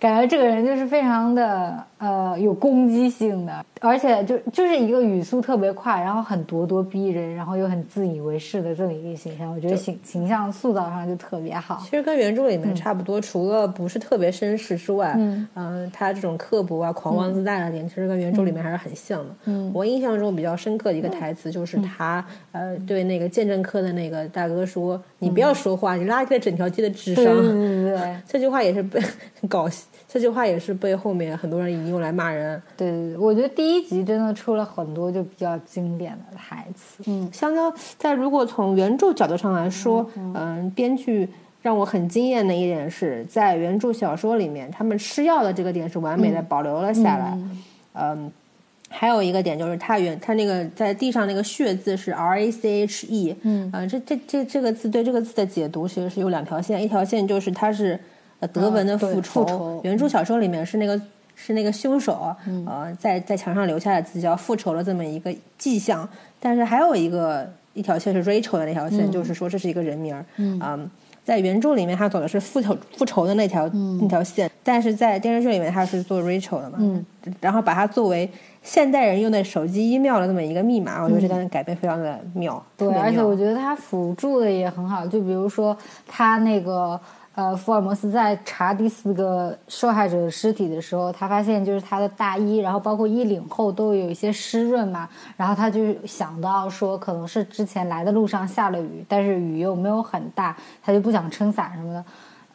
[0.00, 9.52] 感觉这个人就是非常的呃有攻击性的，而且就就是一个语速特别快，然后很咄咄逼人，然后又很自以为是的这么一个形象。
[9.52, 11.80] 我觉得形形象塑造上就特别好。
[11.82, 15.14] 其实跟原著里面差不多，除了不是特别绅士之外，
[15.54, 19.34] 嗯，他这种刻薄啊、狂妄自大的点，其实跟原著里面还是很像的。
[19.46, 29.00] 嗯，我印象中比较深刻的一个台词就是他呃对那个鉴证科的那个大哥说：“你不要说话，你拉低了整条街的智商。”对对对， 这句话也是被
[29.48, 29.82] 搞笑。
[30.16, 32.60] 这句话也是被后面很多人引用来骂人。
[32.74, 37.02] 对对对，我觉得第一集真的出了很多就比较经典的台词。
[37.06, 41.28] 嗯，相当在如果从原著角度上来说，嗯，编剧
[41.60, 47.38] 让我很惊艳的一点是在原著小说里面，他们吃药的这个点是完美的保留了下来。
[47.92, 48.32] 嗯，
[48.88, 53.36] 还有一个点就是他原他那个在地上那个血字是 R A C H E。
[53.42, 58.00] 嗯，啊，这这这这个字对这个字的解读其实是有两条线，一条线就是它是。
[58.40, 61.00] 呃，德文的复仇，原著小说里面是那个
[61.34, 62.34] 是那个凶手，
[62.66, 66.06] 呃，在在墙上留下的字叫复仇的这么一个迹象。
[66.38, 70.24] 但是还有一个一条线是 Rachel 的那条线，就是说这是一个人名儿。
[70.36, 70.90] 嗯，
[71.24, 73.66] 在原著里面他走的是复仇复仇的那条
[74.00, 76.76] 那条线，但是在电视剧里面他是做 Rachel 的嘛。
[76.78, 77.04] 嗯，
[77.40, 78.30] 然后把它作为
[78.62, 82.62] 现代人用的手机 email 的这么一个密码，我觉得这段改变非常的妙。
[82.76, 85.74] 对，而且我觉得他辅助的也很好，就比如说
[86.06, 87.00] 他那个。
[87.36, 102.04] 呃，福尔摩斯在查第四个受害者的尸体的时候，他发现就是他的大衣，然后包括衣领后都有一些湿润嘛，然后他就想到说，可能是之前来的路上下了雨，但是雨又没有很大，他就不想撑伞什么的，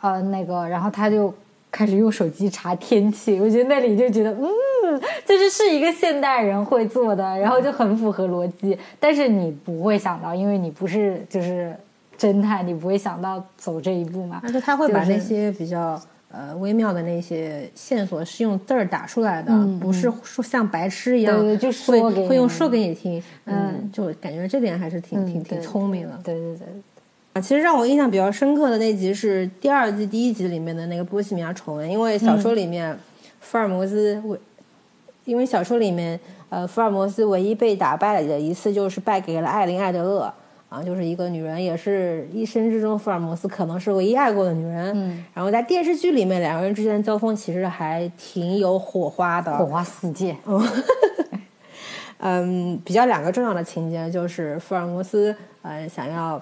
[0.01, 1.31] 呃，那个，然后他就
[1.69, 11.75] 开始用手机查天气，我觉得那里就觉得，嗯，就是是一个现代人会做的，然后就很符合逻辑，但是你不会想到，因为你不是就是。
[12.21, 14.39] 侦探，你不会想到走这一步吗？
[14.43, 15.99] 而且他会把那些比较
[16.31, 26.19] 呃微妙的那些线索是用字儿打出来的，不是说像白痴一样，对对，就说会用说给你听，嗯，就感觉这点还是挺挺挺聪明的。
[26.23, 26.67] 对对对。
[27.33, 32.95] 啊，其实让我印象比较深刻的那集是第二季第一集里面的那个波西米亚丑闻，因为小说里面
[33.39, 34.37] 福尔摩斯为，
[35.25, 40.31] 因为小说里面呃福尔摩斯唯一被打败的一次就是败给了艾琳艾德勒。
[40.71, 44.93] 啊，就是一个女人，也是一生之中福尔摩斯可能是唯一爱过的女人。
[44.95, 49.53] 嗯，然后在电视剧里面，两个人之间的交锋其实还挺有火花的。
[49.57, 50.33] 火花四溅。
[52.19, 56.41] 嗯，比较两个重要的情节就是福尔摩斯呃想要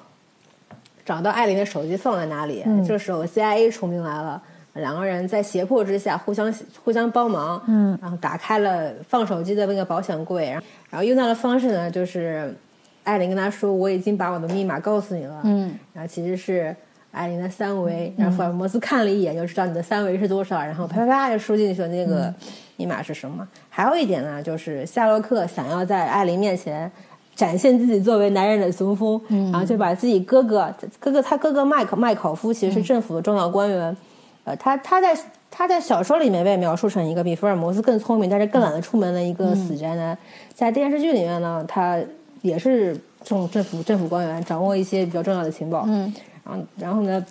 [1.03, 4.39] 找到艾琳的手机放在哪里，这时候 CIA 冲进来了。
[4.73, 12.55] 两个人在胁迫之下互相互相帮忙，嗯，然后打开了放手机的那个保险柜，然后然后用到的方式呢，就是
[13.03, 16.75] 艾琳跟他说我已经把我的密码告诉你了，嗯，然后其实是
[17.11, 22.33] 艾琳的三维，然后福尔摩斯看了一眼就知道你的三维是多少，然后啪啪啪就输进去了那个
[22.75, 23.47] 密码是什么。
[23.69, 26.91] 还有一点呢，就是夏洛克想要在艾琳面前
[27.35, 29.19] 展现自己作为男人的雄风，
[29.51, 33.95] 然后就把自己哥哥哥哥他哥哥麦克麦考夫其实是政府的重要官员。
[34.43, 35.17] 呃，他他在
[35.49, 40.17] 他在小说里面被描述成一个比福尔摩斯更聪明，但是更懒得出门的一个死宅男。
[40.53, 41.99] 在电视剧里面呢，他
[42.41, 45.85] 也是这种政府政府官员，掌握一些比较重要的情报。
[45.87, 47.25] 嗯，然后然后呢，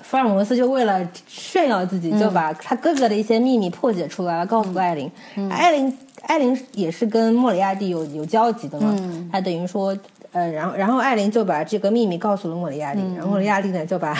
[0.00, 5.10] 福尔摩斯就为了炫耀自己，就把他哥哥的一些秘密破解出来了，告诉艾琳。
[5.50, 8.94] 艾琳艾琳也是跟莫里亚蒂有有交集的嘛，
[9.30, 9.96] 他等于说，
[10.32, 14.16] 呃，然后然后艾琳就把这个秘密告诉了莫里亚蒂，然后莫里亚蒂呢就把。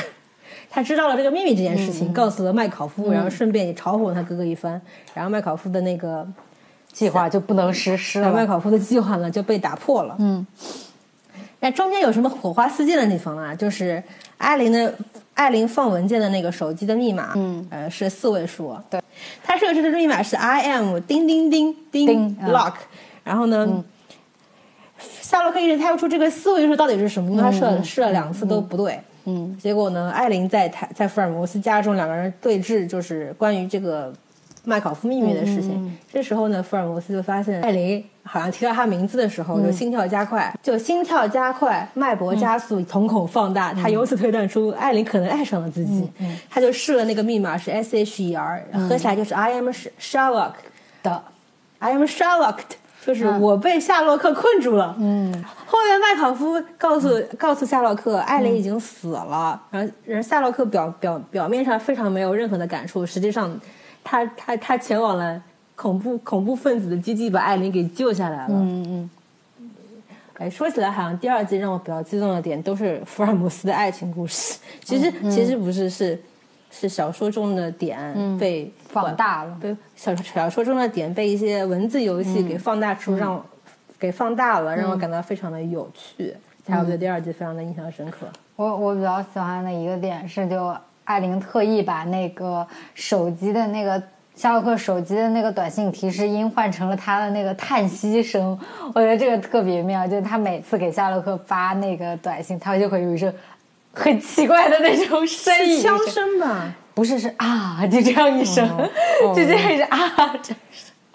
[0.74, 4.80] 他知道了这个秘密这件事情，告诉了麦考夫，然后顺便也嘲讽他哥哥一番，
[5.12, 6.26] 然后麦考夫的那个
[6.92, 8.32] 计划就不能实施了。
[8.32, 10.14] 麦考夫的计划呢就被打破了。
[10.18, 10.46] 嗯，
[11.60, 13.54] 那中间有什么火花四溅的地方啊？
[13.54, 14.02] 就是
[14.38, 14.94] 艾琳的
[15.34, 18.76] 艾琳放文件的那个手机的密码，嗯，呃，是四位数。
[18.90, 19.00] 对，
[19.42, 22.74] 他设置的密码是 I am 叮叮叮叮 lock，
[23.24, 23.82] 然后呢，
[24.98, 29.00] 夏洛克一直猜不出这个四位数到底是什么，因为他试了试了两次都不对。
[29.24, 30.10] 嗯，结果呢？
[30.10, 34.12] 艾琳在他在福尔摩斯家中，两个人对峙，就是关于这个
[34.64, 35.98] 麦考夫秘密的事情。
[36.12, 43.72] 这时候呢，福尔摩斯就发现艾琳好像提到他名字的时候，就心跳加快，就心跳加快，脉搏加速，瞳孔放大。
[43.74, 46.08] 他由此推断出艾琳可能爱上了自己。
[46.48, 49.68] 他就试了那个密码是 S H E R，合起来就是 I am
[50.00, 50.52] Sherlock
[51.02, 51.22] 的
[51.78, 52.58] ，I am Sherlock。
[53.04, 54.94] 就是我被夏洛克困住了。
[54.96, 59.60] 嗯，后面麦考夫告诉告诉夏洛克，艾琳已经死了。
[59.72, 63.60] 然后，然后夏洛克表表表面上非常没有任何的感触，实际上，
[64.04, 65.42] 他他他前往了
[65.76, 68.54] 恐怖恐怖分子的基地，把艾琳给救下来了。
[68.54, 69.10] 嗯嗯。
[70.38, 74.58] 哎，说起来好像第二季让我比较激动的点都是福尔摩斯的爱情故事。
[74.82, 76.20] 其实其实不是，是
[76.70, 77.98] 是小说中的点
[78.38, 83.44] 被放大了，被小小说中的点被一些文字游戏给放大出，让
[84.00, 86.34] 给放大了，让我感到非常的有趣，
[86.66, 88.26] 才我对第二季非常的印象深刻。
[88.56, 90.74] 我我比较喜欢的一个点是，就
[91.12, 94.02] 艾琳特意把那个手机的那个
[94.34, 98.58] 夏洛克手机的那个短信提示音换成了他的那个叹息声，
[98.94, 100.08] 我觉得这个特别妙。
[100.08, 103.32] 就是他每次给夏洛克发那个短信，他就会有一声
[103.92, 106.74] 很奇怪的那种声音，枪声吧。
[106.94, 108.66] 不是是啊，就这样一声，
[109.34, 110.54] 就这样一声啊，这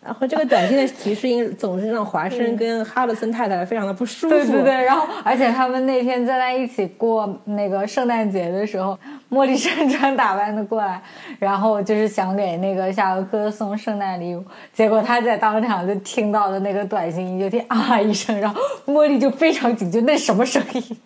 [0.04, 4.36] 然后这个短信的提示音总是让华生跟哈德森太太非常的不舒服。
[4.36, 8.98] 对对对，然后而且他们那天在那一起过那个圣诞节的时候，
[9.30, 11.02] 茉莉山穿打扮的过来，
[11.38, 20.98] 然后就是想给那个夏洛克送圣诞礼物，结果他在当场就听到了那个短信音就听啊一声，然后茉莉就非常警觉，那什么声音？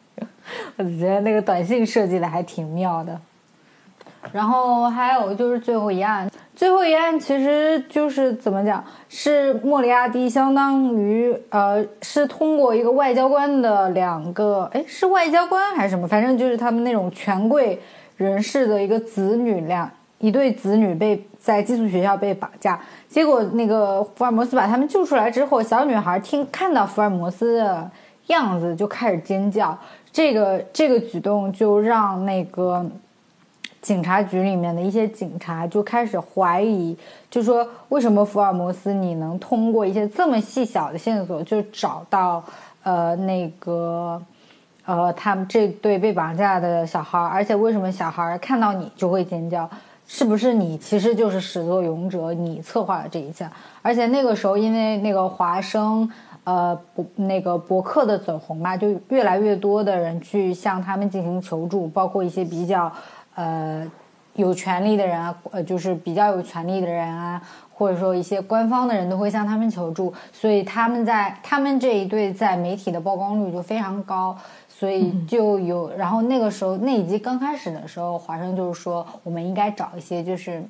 [0.78, 3.20] 我觉得那个短信设计的还挺妙的。
[4.32, 16.08] 然后还有就是最后一案，最后一案其实就是怎么讲，是莫里亚蒂相当于呃，是通过一个外交官的两个，哎，是外交官还是什么？
[16.08, 17.82] 反正就是他们那种权贵
[18.22, 22.80] 人士的一个子女，两一对子女被在寄宿学校被绑架，
[23.10, 27.90] 结果那个福尔摩斯把他们救出来之后，小女孩听看到福尔摩斯的
[28.28, 29.78] 样子就开始尖叫，
[30.14, 32.86] 这个这个举动就让那个。
[33.82, 36.96] 警察局里面的一些警察就开始怀疑，
[37.32, 42.44] 就说为什么福尔摩斯你能通过一些这么细小的线索就找到
[42.84, 44.22] 呃那个
[44.86, 49.70] 呃他们这对被绑架的小孩，而且为什么小孩看到你就会尖叫？
[50.08, 52.34] 是不是你其实就是始作俑者？
[52.34, 53.50] 你策划了这一切？
[53.82, 56.10] 而且那个时候因为那个华生
[56.44, 62.92] 呃博那个博客的走红嘛，就越来越多的人去向他们进行求助，包括一些比较。
[63.34, 63.90] 呃，
[64.34, 67.42] 有权利的人啊，呃，就是比较有权利的人啊，
[67.74, 74.38] 或者说一些官方的人都会向他们求助，所以他们在他们这一对在媒体的曝光率就非常高，
[74.82, 80.64] 所以就有，然后那个时候那一集刚开始的时候，华生就是说我们应该找一些就是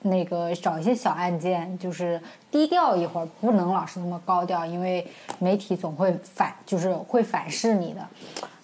[0.00, 2.18] 那个找一些小案件，就是
[2.50, 5.06] 低调一会儿，不能老是那么高调，因为
[5.38, 8.00] 媒体总会反，就是会反噬你的。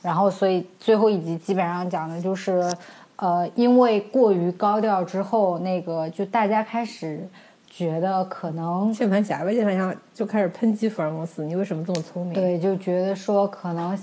[0.01, 2.75] 然后，所以最后一集基本上讲的就是，
[3.17, 7.29] 呃，因为过于高调之后，那个就大家开始
[7.69, 12.33] 觉得可能键盘侠呗，键盘侠就开始抨击福尔摩斯，你为什么这么聪明？
[12.33, 13.95] 对，就觉得说可能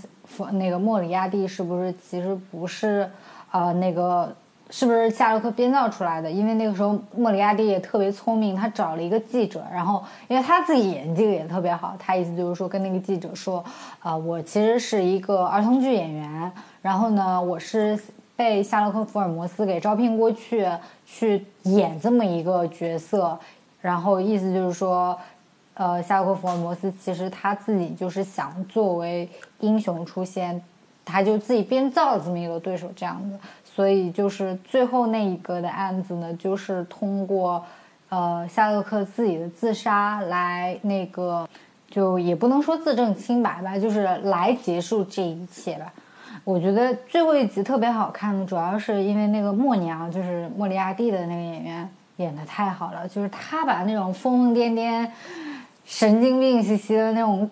[0.52, 3.10] 那个莫里亚蒂是不是其实不是
[3.52, 4.34] 啊那个。
[4.72, 6.30] 是不是夏洛克编造出来的？
[6.30, 13.64] 因为那个时候莫里亚蒂也特别聪明，他找了一个记者，然后因为他自己演技也特别好，他意思就是说跟那个记者说，
[14.00, 17.98] 啊，我其实是一个儿童剧演员，然后呢，我是
[18.36, 20.68] 被夏洛克福尔摩斯给招聘过去
[21.06, 23.38] 去演这么一个角色，
[23.82, 25.16] 然后意思就是说，
[25.76, 30.62] 呃，夏洛克福尔摩斯其实他自己就是想作为英雄出现，
[31.06, 33.38] 他就自己编造了这么一个对手这样子。
[33.64, 37.64] 所以就是最后那一个的案子呢，就是通过，
[38.08, 41.46] 呃，夏洛克自己的自杀来那个，
[41.90, 45.92] 就也不能说自证清白吧，就是来结束这一切吧。
[46.46, 55.10] 我觉得最后一集特别好看，主要是因为那个默娘，就是莫里亚蒂的那个演员演的太好了，就是他把那种疯疯癫癫、
[55.86, 57.50] 神经病兮兮的那种。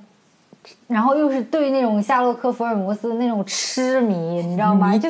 [0.88, 4.98] 然后又是对那种夏洛克福尔摩斯那种痴迷，你知道吗？
[4.98, 5.10] 就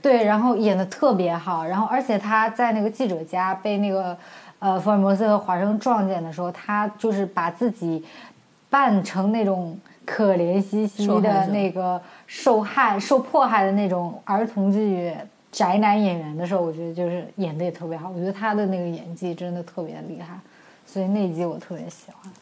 [0.00, 1.62] 对，然后演的特别好。
[1.62, 4.16] 然后而且他在那个记者家被那个
[4.60, 8.02] 呃福尔摩斯和华生撞见的时候，他就是把自己
[8.70, 15.12] 扮成那种可怜兮兮的那个受害、受迫害的那种儿童剧
[15.52, 18.08] 宅男演员的时候，我觉得就是演的也特别好。
[18.08, 20.38] 我觉得他的那个演技真的特别厉害，
[20.86, 22.32] 所以那一集我特别喜欢。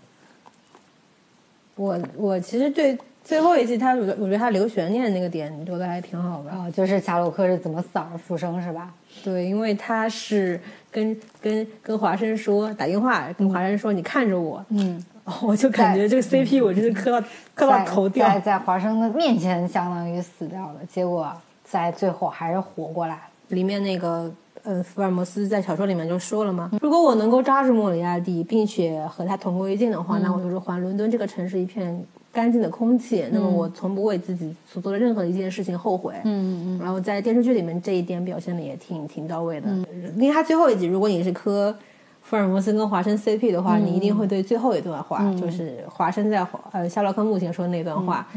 [1.76, 8.92] 我我其实对最后一季他，我我觉得他留悬念那个点留的还挺好的啊，就是夏洛克是怎么死而复生是吧？
[9.24, 10.60] 对，因为他是
[10.90, 15.02] 跟跟跟华生说打电话，跟华生说你看着我，嗯，
[15.42, 21.32] 我就感觉这个 CP 我真是磕到 磕到头掉，在在华生的面前相当于死掉了，结果
[21.64, 23.18] 在最后还是活过来。
[23.48, 24.30] 里面那个。
[24.64, 33.26] 嗯，福尔摩斯在小说里面就说了嘛，如果我能够抓住莫里亚蒂，并且和他同归于尽的话，那我就是还伦敦这个城市一片干净的空气。
[33.32, 36.14] 那么我从不为自己所做的任何一件事情后悔。
[36.24, 36.78] 嗯嗯嗯。
[36.78, 39.68] 然后在电视剧里面这一点表现的也挺挺到位的。
[40.16, 41.76] 因为他最后一集，如果你是磕
[42.22, 48.24] 福尔摩斯跟华生 CP 的话，你一定会对最后一段话，就是华生在呃夏洛克墓前说的那段话。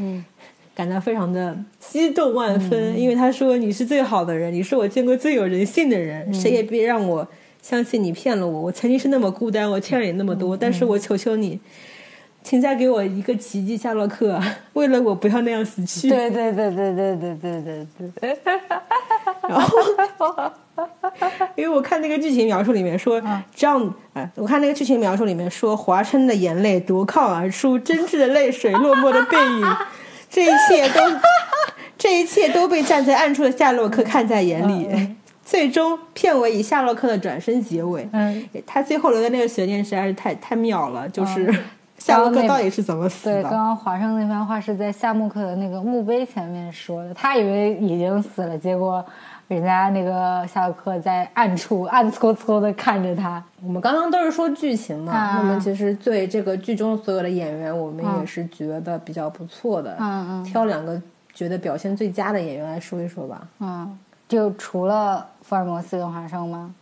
[0.76, 0.86] 嗯。
[0.86, 7.26] 感到非常的激动万分，因为他说你是最好的人，你是我见过最有人性的人，谁也别让我
[7.62, 8.60] 相信你骗了我。
[8.60, 11.58] 我曾经是那么孤单，我欠了你那么多，但是我求求你，
[12.42, 14.38] 请再给我一个奇迹，夏洛克，
[14.74, 16.10] 为了我不要那样死去。
[16.10, 18.38] 对对对对对对对对对。
[19.48, 19.78] 然后，
[21.56, 23.18] 因为我看那个剧情描述里面说，
[23.54, 29.76] 这样，哎，我看那个剧情描述里面说，华生的眼泪夺眶而出，真挚的泪水落寞的背影。
[30.36, 31.00] 这一切都，
[31.96, 35.16] 这一切都被站在暗处的夏洛克看在眼里。
[35.42, 38.06] 最终，片尾以夏洛克的转身结尾。
[38.12, 41.08] 嗯，他最后留的那个悬念实在是太太妙了。
[41.08, 41.50] 就是
[41.96, 43.36] 夏洛克到底是怎么死的？
[43.36, 47.14] 对，刚刚华生那番话是在夏洛克的那个墓碑前面说的。
[47.14, 49.02] 他以为已经死了，结果。
[49.48, 53.42] 人家那个夏洛克在暗处暗搓搓的看着他。
[53.64, 59.96] 我们刚刚都是说剧情嘛，那么其实对这个剧中所有的演员，我们也是觉得比较不错的。
[60.00, 60.44] 嗯嗯。
[60.44, 61.00] 挑两个
[61.32, 63.46] 觉得表现最佳的演员来说一说吧。
[63.60, 66.74] 嗯，就除了福尔摩斯跟华生吗？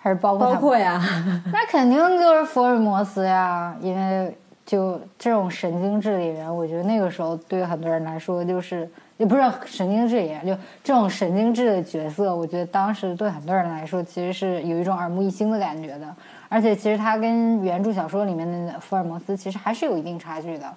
[0.00, 0.54] 还是包括？
[0.54, 1.00] 包括呀。
[1.52, 4.36] 那肯定就是福尔摩斯呀，因为
[4.68, 8.88] 就这种神经质的演员，我觉得那个时候对于很多人来说就是。
[9.18, 16.06] 也不是神经质也就这种神经质的角色，我觉得当时对很多人来说，其实是有一种耳目一新的感觉的。
[16.48, 20.72] 而且，其实他跟原著小说里面的福尔摩斯其实还是有一定差距的。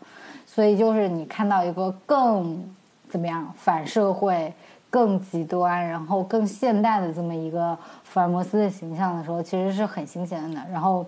[0.47, 2.67] 所以，就是你看到一个更
[3.07, 4.51] 怎么样反社会、
[4.89, 10.59] 更极端，然后更现代的这么一个福尔摩斯的形象的时候，其实是很新鲜的。
[10.71, 11.05] 然后，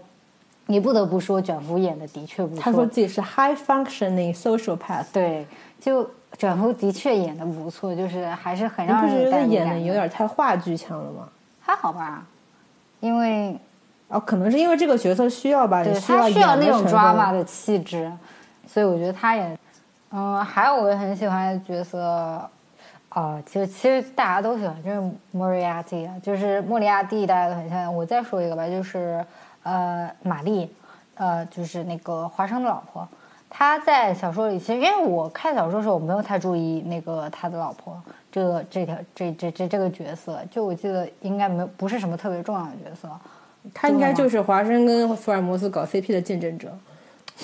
[0.66, 2.62] 你不得不说，卷福演的的确不错。
[2.62, 5.46] 他说自己是 high functioning social path，对，
[5.80, 6.10] 就。
[6.36, 11.30] 卷福的确演的不错，就是还是很让人觉得演的有点太话剧腔了吗？
[11.62, 12.26] 还好吧，
[13.02, 13.56] 因为
[14.08, 18.12] 哦，可能是因为这个角色需要吧，对他需要那种 drama 的气质，
[18.68, 19.56] 所以我觉得他演。
[20.12, 22.50] 嗯，还有我也很喜欢的角色，
[23.10, 27.94] 啊，其实其实大家都喜欢，就是莫里亚蒂啊，就是莫里亚蒂，大家都很喜欢。
[27.94, 29.24] 我再说一个吧，就是
[29.64, 30.70] 呃，玛丽，
[31.16, 33.08] 呃，就是那个华生的老婆。
[33.50, 38.02] 她在小说里，其实因为我看小说的时候，我没有太注意那个他的老婆
[38.32, 43.08] 这个这条这这这这个角色，就我记得应该没有不是什么特别重要的角色，
[43.74, 46.76] 他应该就是华生跟福尔摩斯搞 CP 的见证者。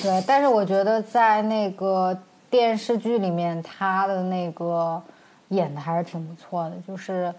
[0.01, 2.17] 对，但是我觉得在那个
[2.49, 4.99] 电视剧里面，他的那个
[5.49, 7.31] 演的还是挺不错的，就是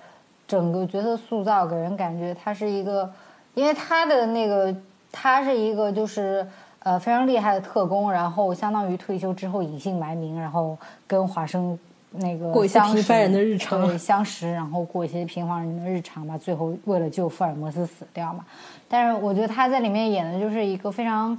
[0.46, 3.10] 整个角色塑造给人感觉他是一个，
[3.54, 4.74] 因为他的那个
[5.10, 6.46] 他是一个就是
[6.80, 10.76] 呃非常厉害的特工，然后相当于退休之后隐姓埋名，然后
[11.06, 11.78] 跟华生
[12.12, 18.44] 那个过一些相识平凡人的日常对相识，然后过一些平凡人的日常吧，最后为了救福尔摩斯死掉嘛。
[18.88, 21.36] 但是我觉得他在里面演的就是一个非常。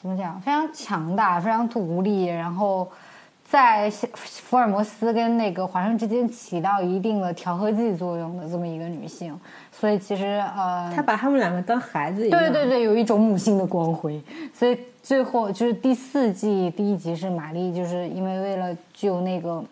[0.00, 0.40] 怎么讲？
[0.40, 2.88] 非常强大，非常独立，然后
[3.44, 9.36] 在福尔摩斯跟那个华生之间起到一定的调和剂作用的这么一个女性，
[9.78, 10.24] 所以其实
[10.56, 12.40] 呃，他把他们两个当孩子一样。
[12.40, 14.20] 对对对，有一种母性的光辉。
[14.52, 19.62] 所以最后就是第四季第一集是玛丽，就是因为为了救那个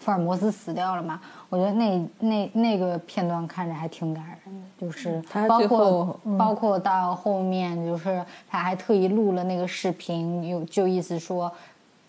[0.00, 1.20] 福尔摩斯死掉了嘛。
[1.48, 11.52] 我觉得那那那个片段看着还挺感人的，就是包括包括到后面，就是他还特意录了那个视频，有就意思说，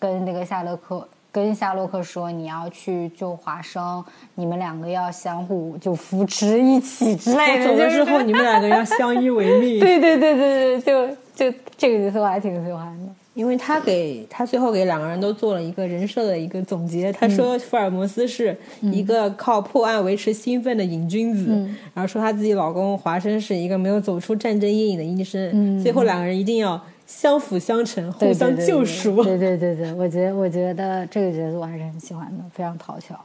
[0.00, 4.02] 跟那个夏洛克跟夏洛克说你要去救华生，
[4.36, 7.66] 你们两个要相互就扶持一起之类的。
[7.66, 9.78] 走了之后，你们两个要相依为命。
[9.84, 13.12] 对对对对对，就就这个角色我还挺喜欢的。
[13.34, 21.50] 因为他给他最后给两个人都做了一个人设的一个总结，他说福尔摩斯是一个靠破案维持兴奋的瘾君子，
[21.92, 29.22] 然后说他自己老公华生是一个没有走出战争阴影的医生，最后两个人一定要相辅相成，互相救赎。
[29.22, 33.18] 对对对对，我觉得我觉得这个角色我还是很喜欢的，非常讨巧。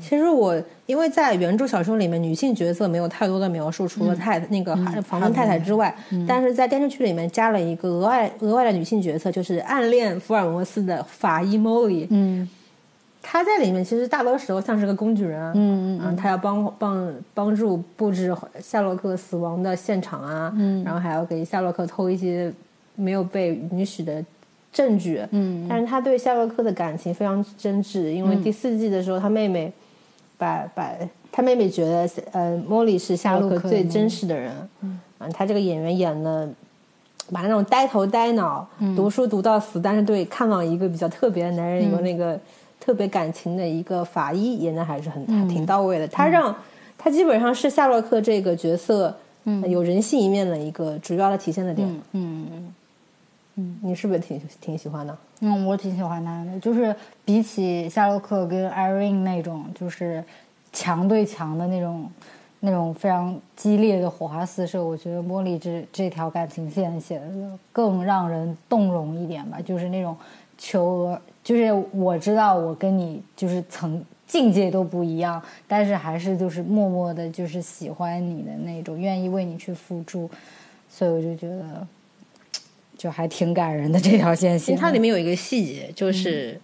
[0.00, 5.94] 其实我因为在原著小说里面，女性角色没有太多的描述，除了太那个房东太太之外，
[6.26, 12.06] 但是在电视剧里面加了一个额外额外的女性角色，就是暗恋福尔摩斯的法医莫莉。
[12.08, 12.48] 嗯，
[13.20, 15.52] 她在里面其实大多时候像是个工具人。
[15.54, 22.50] 嗯嗯，她要帮帮帮助布置夏洛克死亡的现场啊，嗯然后还要给夏洛克偷一些
[22.96, 24.24] 没有被允许的。
[24.72, 29.72] 证据，嗯，但是他对夏洛克的感情非常真挚，因为第四季的时候，他妹妹
[30.36, 30.92] 把把
[31.32, 35.00] 他妹妹觉得，呃，莫莉是夏洛克最真实的人，嗯，
[35.32, 36.46] 他这个演员演的，
[37.32, 42.38] 把那种呆头呆脑、读书读到死，但是对看望一个比较特别的男人有那个
[42.78, 46.54] 特别感情的一个法医演的还是很挺到位的，他让
[46.98, 49.16] 他基本上是夏洛克这个角色
[49.66, 52.74] 有人性一面的一个主要的体现的点，嗯嗯。
[53.58, 55.16] 嗯，你是不是挺挺喜欢的？
[55.40, 56.94] 嗯，我挺喜欢他的，就是
[57.24, 60.22] 比起夏洛克跟艾瑞那种，就是
[60.72, 62.06] 强对强的那种，
[62.60, 67.26] 那种非常激烈的火花四射，我觉得茉莉这这条感情线写的
[67.72, 69.58] 更让人动容一点吧。
[69.58, 70.14] 就是那种
[70.58, 80.28] 求，就是我知道我跟你就是层境界都不一样，但是还是就是默默的，就是喜欢你的那种，愿意为你去付出，
[80.90, 81.86] 所以我就觉得。
[83.06, 86.60] 就还挺感人的这条线，其实它里面有一个细节，就是，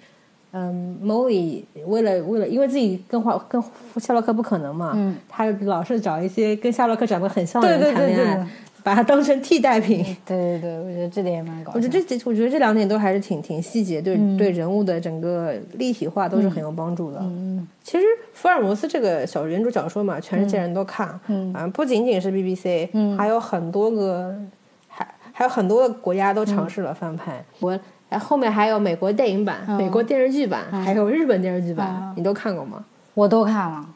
[0.51, 3.62] 嗯，莫莉为了为了，因为自己跟华跟
[3.99, 8.45] 夏洛克不可能嘛，嗯，他老是找一些跟夏洛克长得很像的人谈恋爱，
[8.82, 10.05] 把他当成替代品。
[10.26, 11.76] 对对对，我觉得这点也蛮搞笑。
[11.76, 17.20] 我觉得这我觉得这两点都还是挺挺细节，对对人物的整个立体化都是很有帮助的。
[17.22, 24.34] 嗯，其实福尔摩斯这个小原著小说嘛，全世界人都看，嗯，啊不仅仅是 BBC，嗯，还有很多个。
[25.32, 27.78] 还有很多国家都尝试了翻拍，我
[28.20, 32.84] 后面还有美国电影版、美国电视剧版，还有日本电视剧版，你都看过吗？
[33.14, 33.86] 我都看了，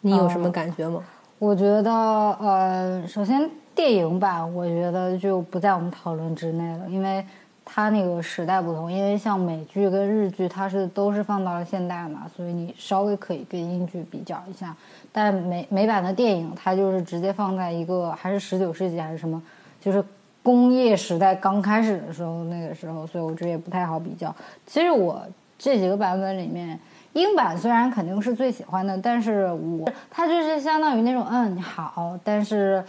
[0.00, 1.00] 你有什么感觉吗？
[1.38, 7.24] 我觉得，呃，首先电影版我觉得就不在我们讨论之内了，因为
[7.64, 8.90] 它那个时代不同。
[8.90, 14.74] 因为像美剧跟日剧，它是都是放到了现代嘛，所以你稍微可以跟英剧比较一下。
[15.12, 19.40] 但美美版的电影，它就是直接放在一个还是十九世纪还是什么，
[19.80, 20.04] 就是。
[20.44, 24.32] 工业时代刚开始的时候，那个时候，所以我觉得也不太好比较。
[24.66, 25.26] 其实我
[25.58, 26.78] 这几个版本里面，
[27.14, 32.84] 英版虽然肯定是最喜欢的，但是我它就是相当于那种嗯好，但是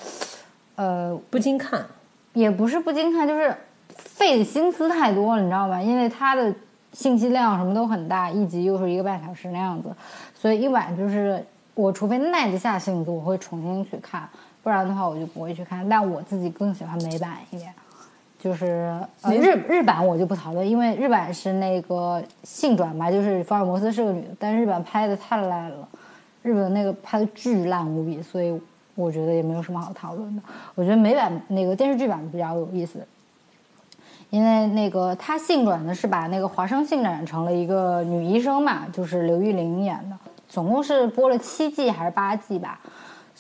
[0.76, 1.86] 呃不经看，
[2.34, 3.56] 也不是不经看，就是
[3.88, 5.82] 费的心思太多了，你知道吧？
[5.82, 6.54] 因为它的
[6.92, 9.90] 信息量什么都很大，一集又是一个半小时那样子，
[10.34, 11.42] 所以一版就是
[11.74, 14.28] 我除非耐得下性子，我会重新去看。
[14.66, 15.88] 不然的话，我就不会去看。
[15.88, 17.72] 但我自己更喜欢美版一点，
[18.40, 19.00] 就是
[19.30, 25.88] 日日版我就不讨论，因为日版是那个性转嘛，就是福尔摩斯是个女的，但日版拍的太烂了，
[26.42, 28.60] 日本那个拍的巨烂无比，所以
[28.96, 30.42] 我觉得也没有什么好讨论的。
[30.74, 33.06] 我觉得美版那个电视剧版比较有意思，
[34.32, 40.18] 因为那个他性转的是把那个华生性转成了一个女医生嘛，就是刘玉玲演的，
[40.50, 42.80] 总共是播了七季还是八季吧。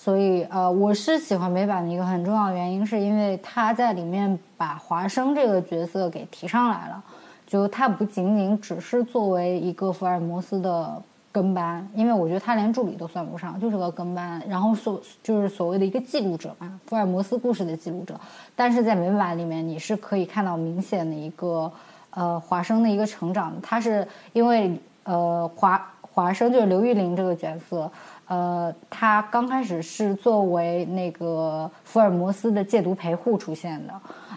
[0.05, 7.03] 所以呃，我是喜欢美版的一个很重要原因，是因为他在里面把华生这个角色给提上来了，
[7.47, 11.01] 就他不仅仅只是作为一个福尔摩斯的。
[11.31, 14.41] 跟班，因为我觉得他连助理都算不上，就是个跟班。
[14.47, 18.17] 然后所就是所谓的一个记录者嘛，福尔摩斯故事的记录者。
[18.55, 21.69] 但是在美版里面，你是可以看到明显的一个
[22.11, 23.53] 呃华生的一个成长。
[23.61, 27.91] 他是因为呃华华生就是刘玉玲这个角色，
[28.27, 33.93] 呃，他刚开始是作为那个福尔摩斯的戒毒陪护出现的，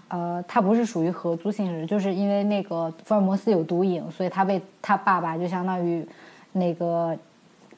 [0.08, 6.06] 呃，他不是属于合租性质，就是因为那个福尔摩斯有毒瘾，所以他被他爸爸就相当于。
[6.50, 7.16] 那个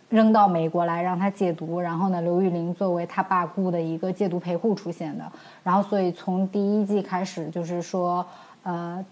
[0.08, 5.24] 扔到美国来让他戒毒，然后呢，刘玉玲作为他爸雇的一个戒毒陪护出现的，
[5.64, 8.24] 然后所以从第一季开始就是说，
[8.62, 9.04] 呃，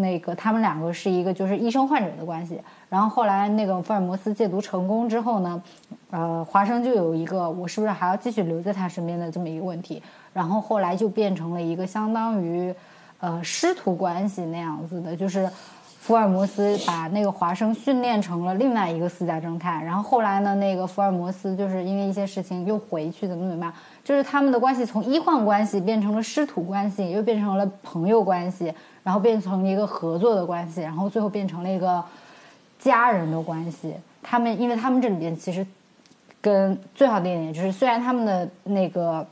[0.00, 5.62] 那个他们两个是一个就是医生患者的关系，然后后来那个福尔摩斯戒毒成功之后呢，
[6.10, 12.74] 呃，华生就有一个我是不是还要继续留在他身边的这么一个问题，然后后来就变成了一个相当于
[13.20, 15.48] 呃师徒关系那样子的，就是。
[16.00, 28.72] 福尔摩斯把那个华生训练成了另外一个私家侦探，然后后来呢，那个福尔摩斯就是因为一些事情又回去，怎么怎么样，就是他们的关系从医患关系变成了师徒关系，又变成了朋友关系，
[29.08, 32.04] 然后变成一个合作的关系，然后最后变成了一个
[32.78, 33.94] 家人的关系。
[34.22, 35.66] 他们，因为他们这里边其实
[36.42, 39.26] 跟最好的一点就是，虽然他们的那个。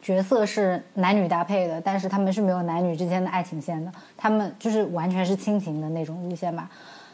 [0.00, 6.68] 角色是男女搭配的，但是他们是没有男女之间的爱情线的，他们就是完全是亲情的那种路线吧。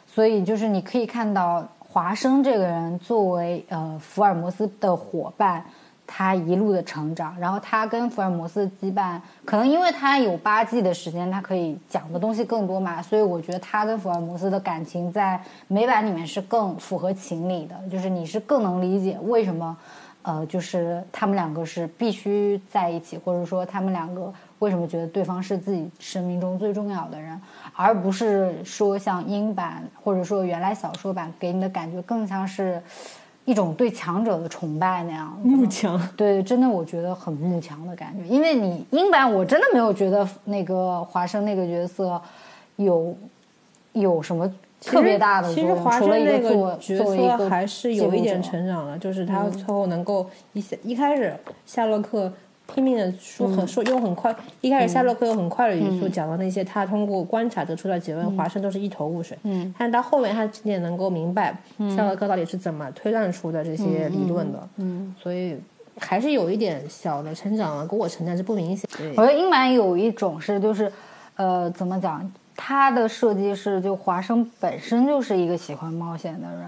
[0.06, 5.62] 所以就是你可以看到华生这个人作为呃福尔摩斯的伙伴，
[6.08, 19.76] 他一路的成长，然后他跟福尔摩斯的羁绊，可能因为他有八季的时间，他可以讲的东西更多嘛，所以我觉得他跟福尔摩斯的感情在美版里面是更符合情理的，就是你是更能理解为什么。
[20.22, 27.40] 呃，就是他们两个是必须在一起，或者说他们两个为什么觉得对方是自己生命中最重要的人，
[27.74, 32.82] 而不是说像英版或者说原来小说版给你的感觉更像是
[33.48, 35.34] 一种对强者的崇拜那样。
[35.42, 38.28] 慕强，对，真的我觉得很慕强的感觉。
[38.28, 42.20] 因为你英版我真的没有觉得那个华生那个角色
[42.76, 43.16] 有
[43.92, 44.52] 有什么。
[44.80, 51.34] 特别大的其实华生那个角色还是有一点成长了，就是他最后能够一一开始
[51.66, 52.32] 夏洛克
[52.72, 59.36] 拼命的说很说用很快，一开始夏洛克用很快的语速讲的那些他通过观察得出的结论，华生都是一头雾水。
[59.42, 61.56] 嗯，但到后面他渐渐能够明白
[61.96, 64.68] 夏洛克到底是怎么推断出的这些理论的。
[64.76, 65.56] 嗯，所以
[65.98, 68.88] 还是有一点小的成长了，给我成长是不明显。
[69.16, 70.92] 我觉得英版有一种是就是，
[71.36, 72.30] 呃，怎么讲？
[72.60, 76.60] 他的设计是，就华生本身就是一个喜欢冒险的人，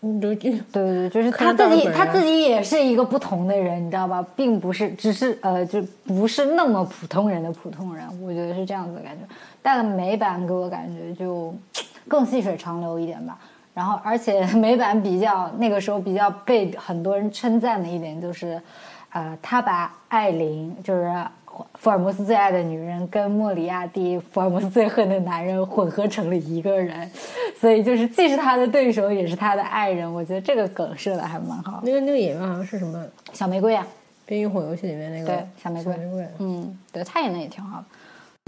[0.00, 4.24] 嗯，对对对，就是他自己，他自己也是一个不同的人，你知道吧？
[4.36, 9.24] 并不是，只是呃，就不是那么普通人的普通人，我觉得是这样子的感觉。
[9.60, 11.52] 但美版给我感觉就
[12.06, 13.36] 更细水长流一点吧。
[13.74, 18.60] 然后，而且美版比较那个时候比较被很多人称赞的一点就是，
[19.10, 21.12] 呃，他把艾琳就是。
[21.74, 27.10] 福尔摩斯最爱的女人跟莫里亚蒂，福尔摩斯最恨的男人混合成了一个人，
[27.60, 30.12] 所以就是既是他的对手，也是他的爱人。
[30.12, 31.80] 我觉得这个梗设的还蛮好。
[31.84, 33.86] 那个那个演员好像是什么小玫瑰啊，
[34.28, 37.84] 《冰与火游戏》里面那个对小玫瑰，玫瑰，嗯，对他演的也挺好的。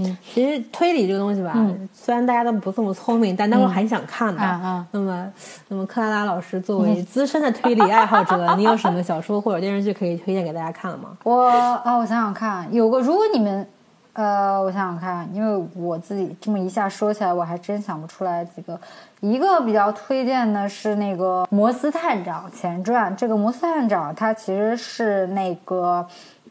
[0.03, 1.53] 嗯，其实推理这个东西吧，
[1.93, 4.87] 虽然大家都不这么聪明，但都会很想看的。
[4.93, 5.33] 那么，
[5.69, 11.17] 那么克拉拉老师作为资深的推理爱好者，你有什么小说或者电视剧可以推荐给大家看了吗？
[11.25, 11.43] 我
[11.85, 13.67] 啊，我想想看，有个如果你们，
[14.15, 18.79] 呃，我想想看，因为我自己这么一下说起来，我还真想不出来几个。
[19.21, 26.07] 一个比较推荐的是那个《摩斯探长前传》，这个摩斯探长他其实是那个。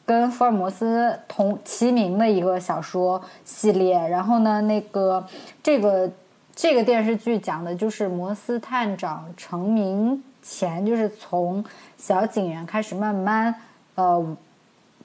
[0.10, 5.24] 跟福尔摩斯同齐名的一个小说系列，然后呢，那个
[5.62, 6.10] 这个
[6.56, 11.64] 这个电视剧讲的就是摩斯探长成名前，就是从
[11.96, 13.54] 小警员开始慢慢
[13.94, 14.36] 呃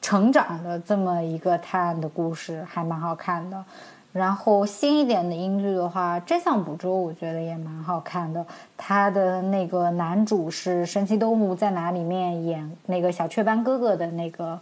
[0.00, 3.62] 成长的这么一个探案的故事，还蛮好看的。
[4.11, 8.46] 然后新一点的英剧的话，《真相捕捉》我觉得也蛮好看的。
[8.74, 14.59] 他的那个男主是《神奇动物在哪》里面演那个小雀斑哥哥的那个。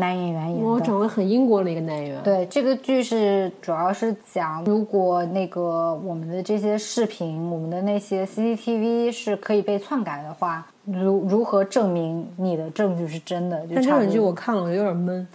[0.00, 2.22] 男演员演的，我长得很英国的一个男演员。
[2.24, 13.64] 对，这个剧是主要是讲，如果那个我们的这些视频，我们的那些 CCTV 是可以被篡改的话，如如何证明你的证据是真的？
[13.72, 15.28] 但这本剧我看了，有点闷。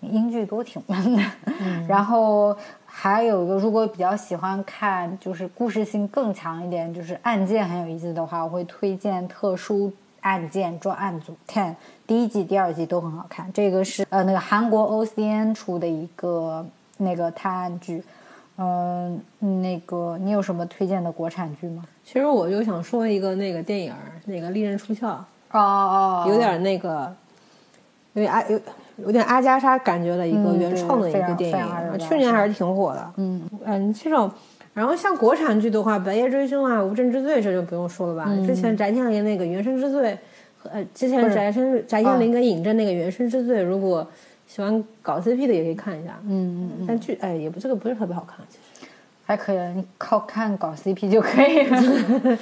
[0.00, 1.22] 英剧都挺闷的。
[1.88, 9.90] 然后还有一个，如果比较喜欢看，就是故事性更强一点，就是案件很有意思的话，我会推荐《特殊
[10.20, 11.74] 案件专案组 Ten，
[12.06, 13.50] 第一季、第二季都很好看。
[13.52, 16.64] 这个是呃那个韩国 OCN 出的一个
[16.98, 18.02] 那个探案剧。
[18.56, 19.20] 嗯、
[19.62, 21.82] 那个你有什么推荐的国产剧吗？
[22.04, 23.92] 其实我就想说一个那个电影，
[24.26, 25.08] 那个《利刃出鞘》，
[25.50, 27.12] 哦哦，有点那个，
[28.12, 28.60] 有点阿有
[28.98, 33.12] 有点阿加莎感觉的一个嗯原创的一个电影，有去年还是挺火的。
[33.16, 34.30] 嗯嗯，这种，
[34.72, 38.26] 然后像国产剧的话，《白夜追凶》啊，《无证之罪》这就不用说了吧。
[38.28, 40.18] 嗯之前翟天临那个《原生之罪》和，
[40.72, 44.06] 呃，之前翟生翟天临跟尹正那个《原生之罪》，如果
[44.46, 46.18] 喜欢搞 CP 的也可以看一下。
[46.26, 48.88] 嗯嗯嗯，但剧哎也不这个不是特别好看，其实。
[49.26, 52.38] 还可以，你靠看搞 CP 就可以了。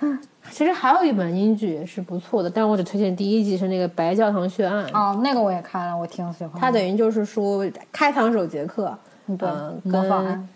[0.50, 4.86] 其实还有一本英剧也是不错的，但我只推荐第一季是那个《白教堂血案》。
[4.92, 6.60] 哦，那个我也看了，我挺喜欢的。
[6.60, 8.96] 它等于就是说开膛手杰克，
[9.38, 10.48] 对嗯，模仿案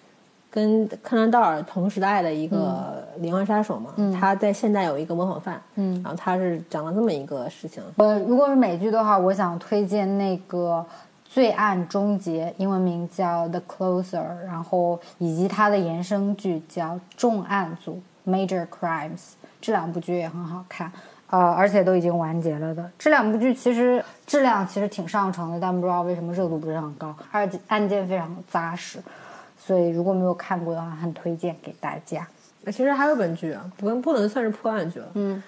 [0.56, 5.94] 跟跟柯南道尔同时代的一个连环杀手嘛，他在现代有一个模仿犯，嗯。
[6.02, 10.82] 然后他是讲了这么一个事情，呃，如果是美剧的话，我想推荐那个
[11.30, 18.00] 《罪案终结》，英文名叫《The Closer》，然后以及它的衍生剧叫《重案组》
[18.30, 20.90] （Major Crimes），这两部剧也很好看。
[21.28, 22.88] 呃，而且都已经完结了的。
[22.98, 29.00] 这两部剧，其实质量其实挺上乘的，但不知道为什么热度不是很高，而且案件非常扎实，
[29.66, 32.24] 所以如果没有看过的话，很推荐给大家。
[32.66, 35.42] 其实还有本剧啊，不不能算是破案剧了，嗯，啊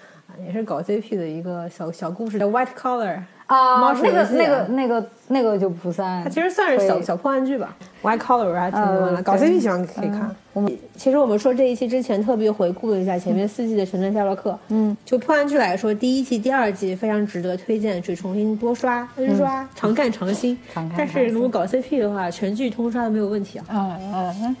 [0.45, 3.15] 也是搞 CP 的一个小小故事，叫《White Collar》，
[3.47, 7.75] 啊、那个那个那个那个就不算，它其实算是小小破案剧吧，
[8.07, 10.35] 《White Collar》还挺喜欢的，搞 CP 喜欢可以看。
[10.53, 20.53] 我们其实我们说这一期之前特别回顾了一下前面四季的《神探夏洛克》，嗯，就破案剧来说，第一季、第二季非常值得推荐，去重新多刷、N 刷，常干常新。
[20.55, 23.65] 嗯常看但是如果搞 CP 的话，全剧通刷都没有问题啊。
[23.71, 24.55] 嗯嗯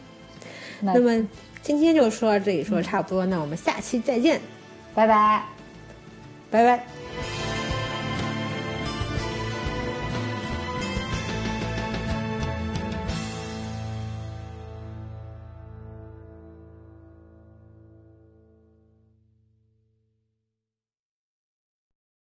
[0.81, 1.27] 那么
[1.61, 4.39] 今天就说到这里，说的差不多，那我们下期再见，
[4.95, 5.58] 拜拜。
[6.51, 7.08] 拜拜。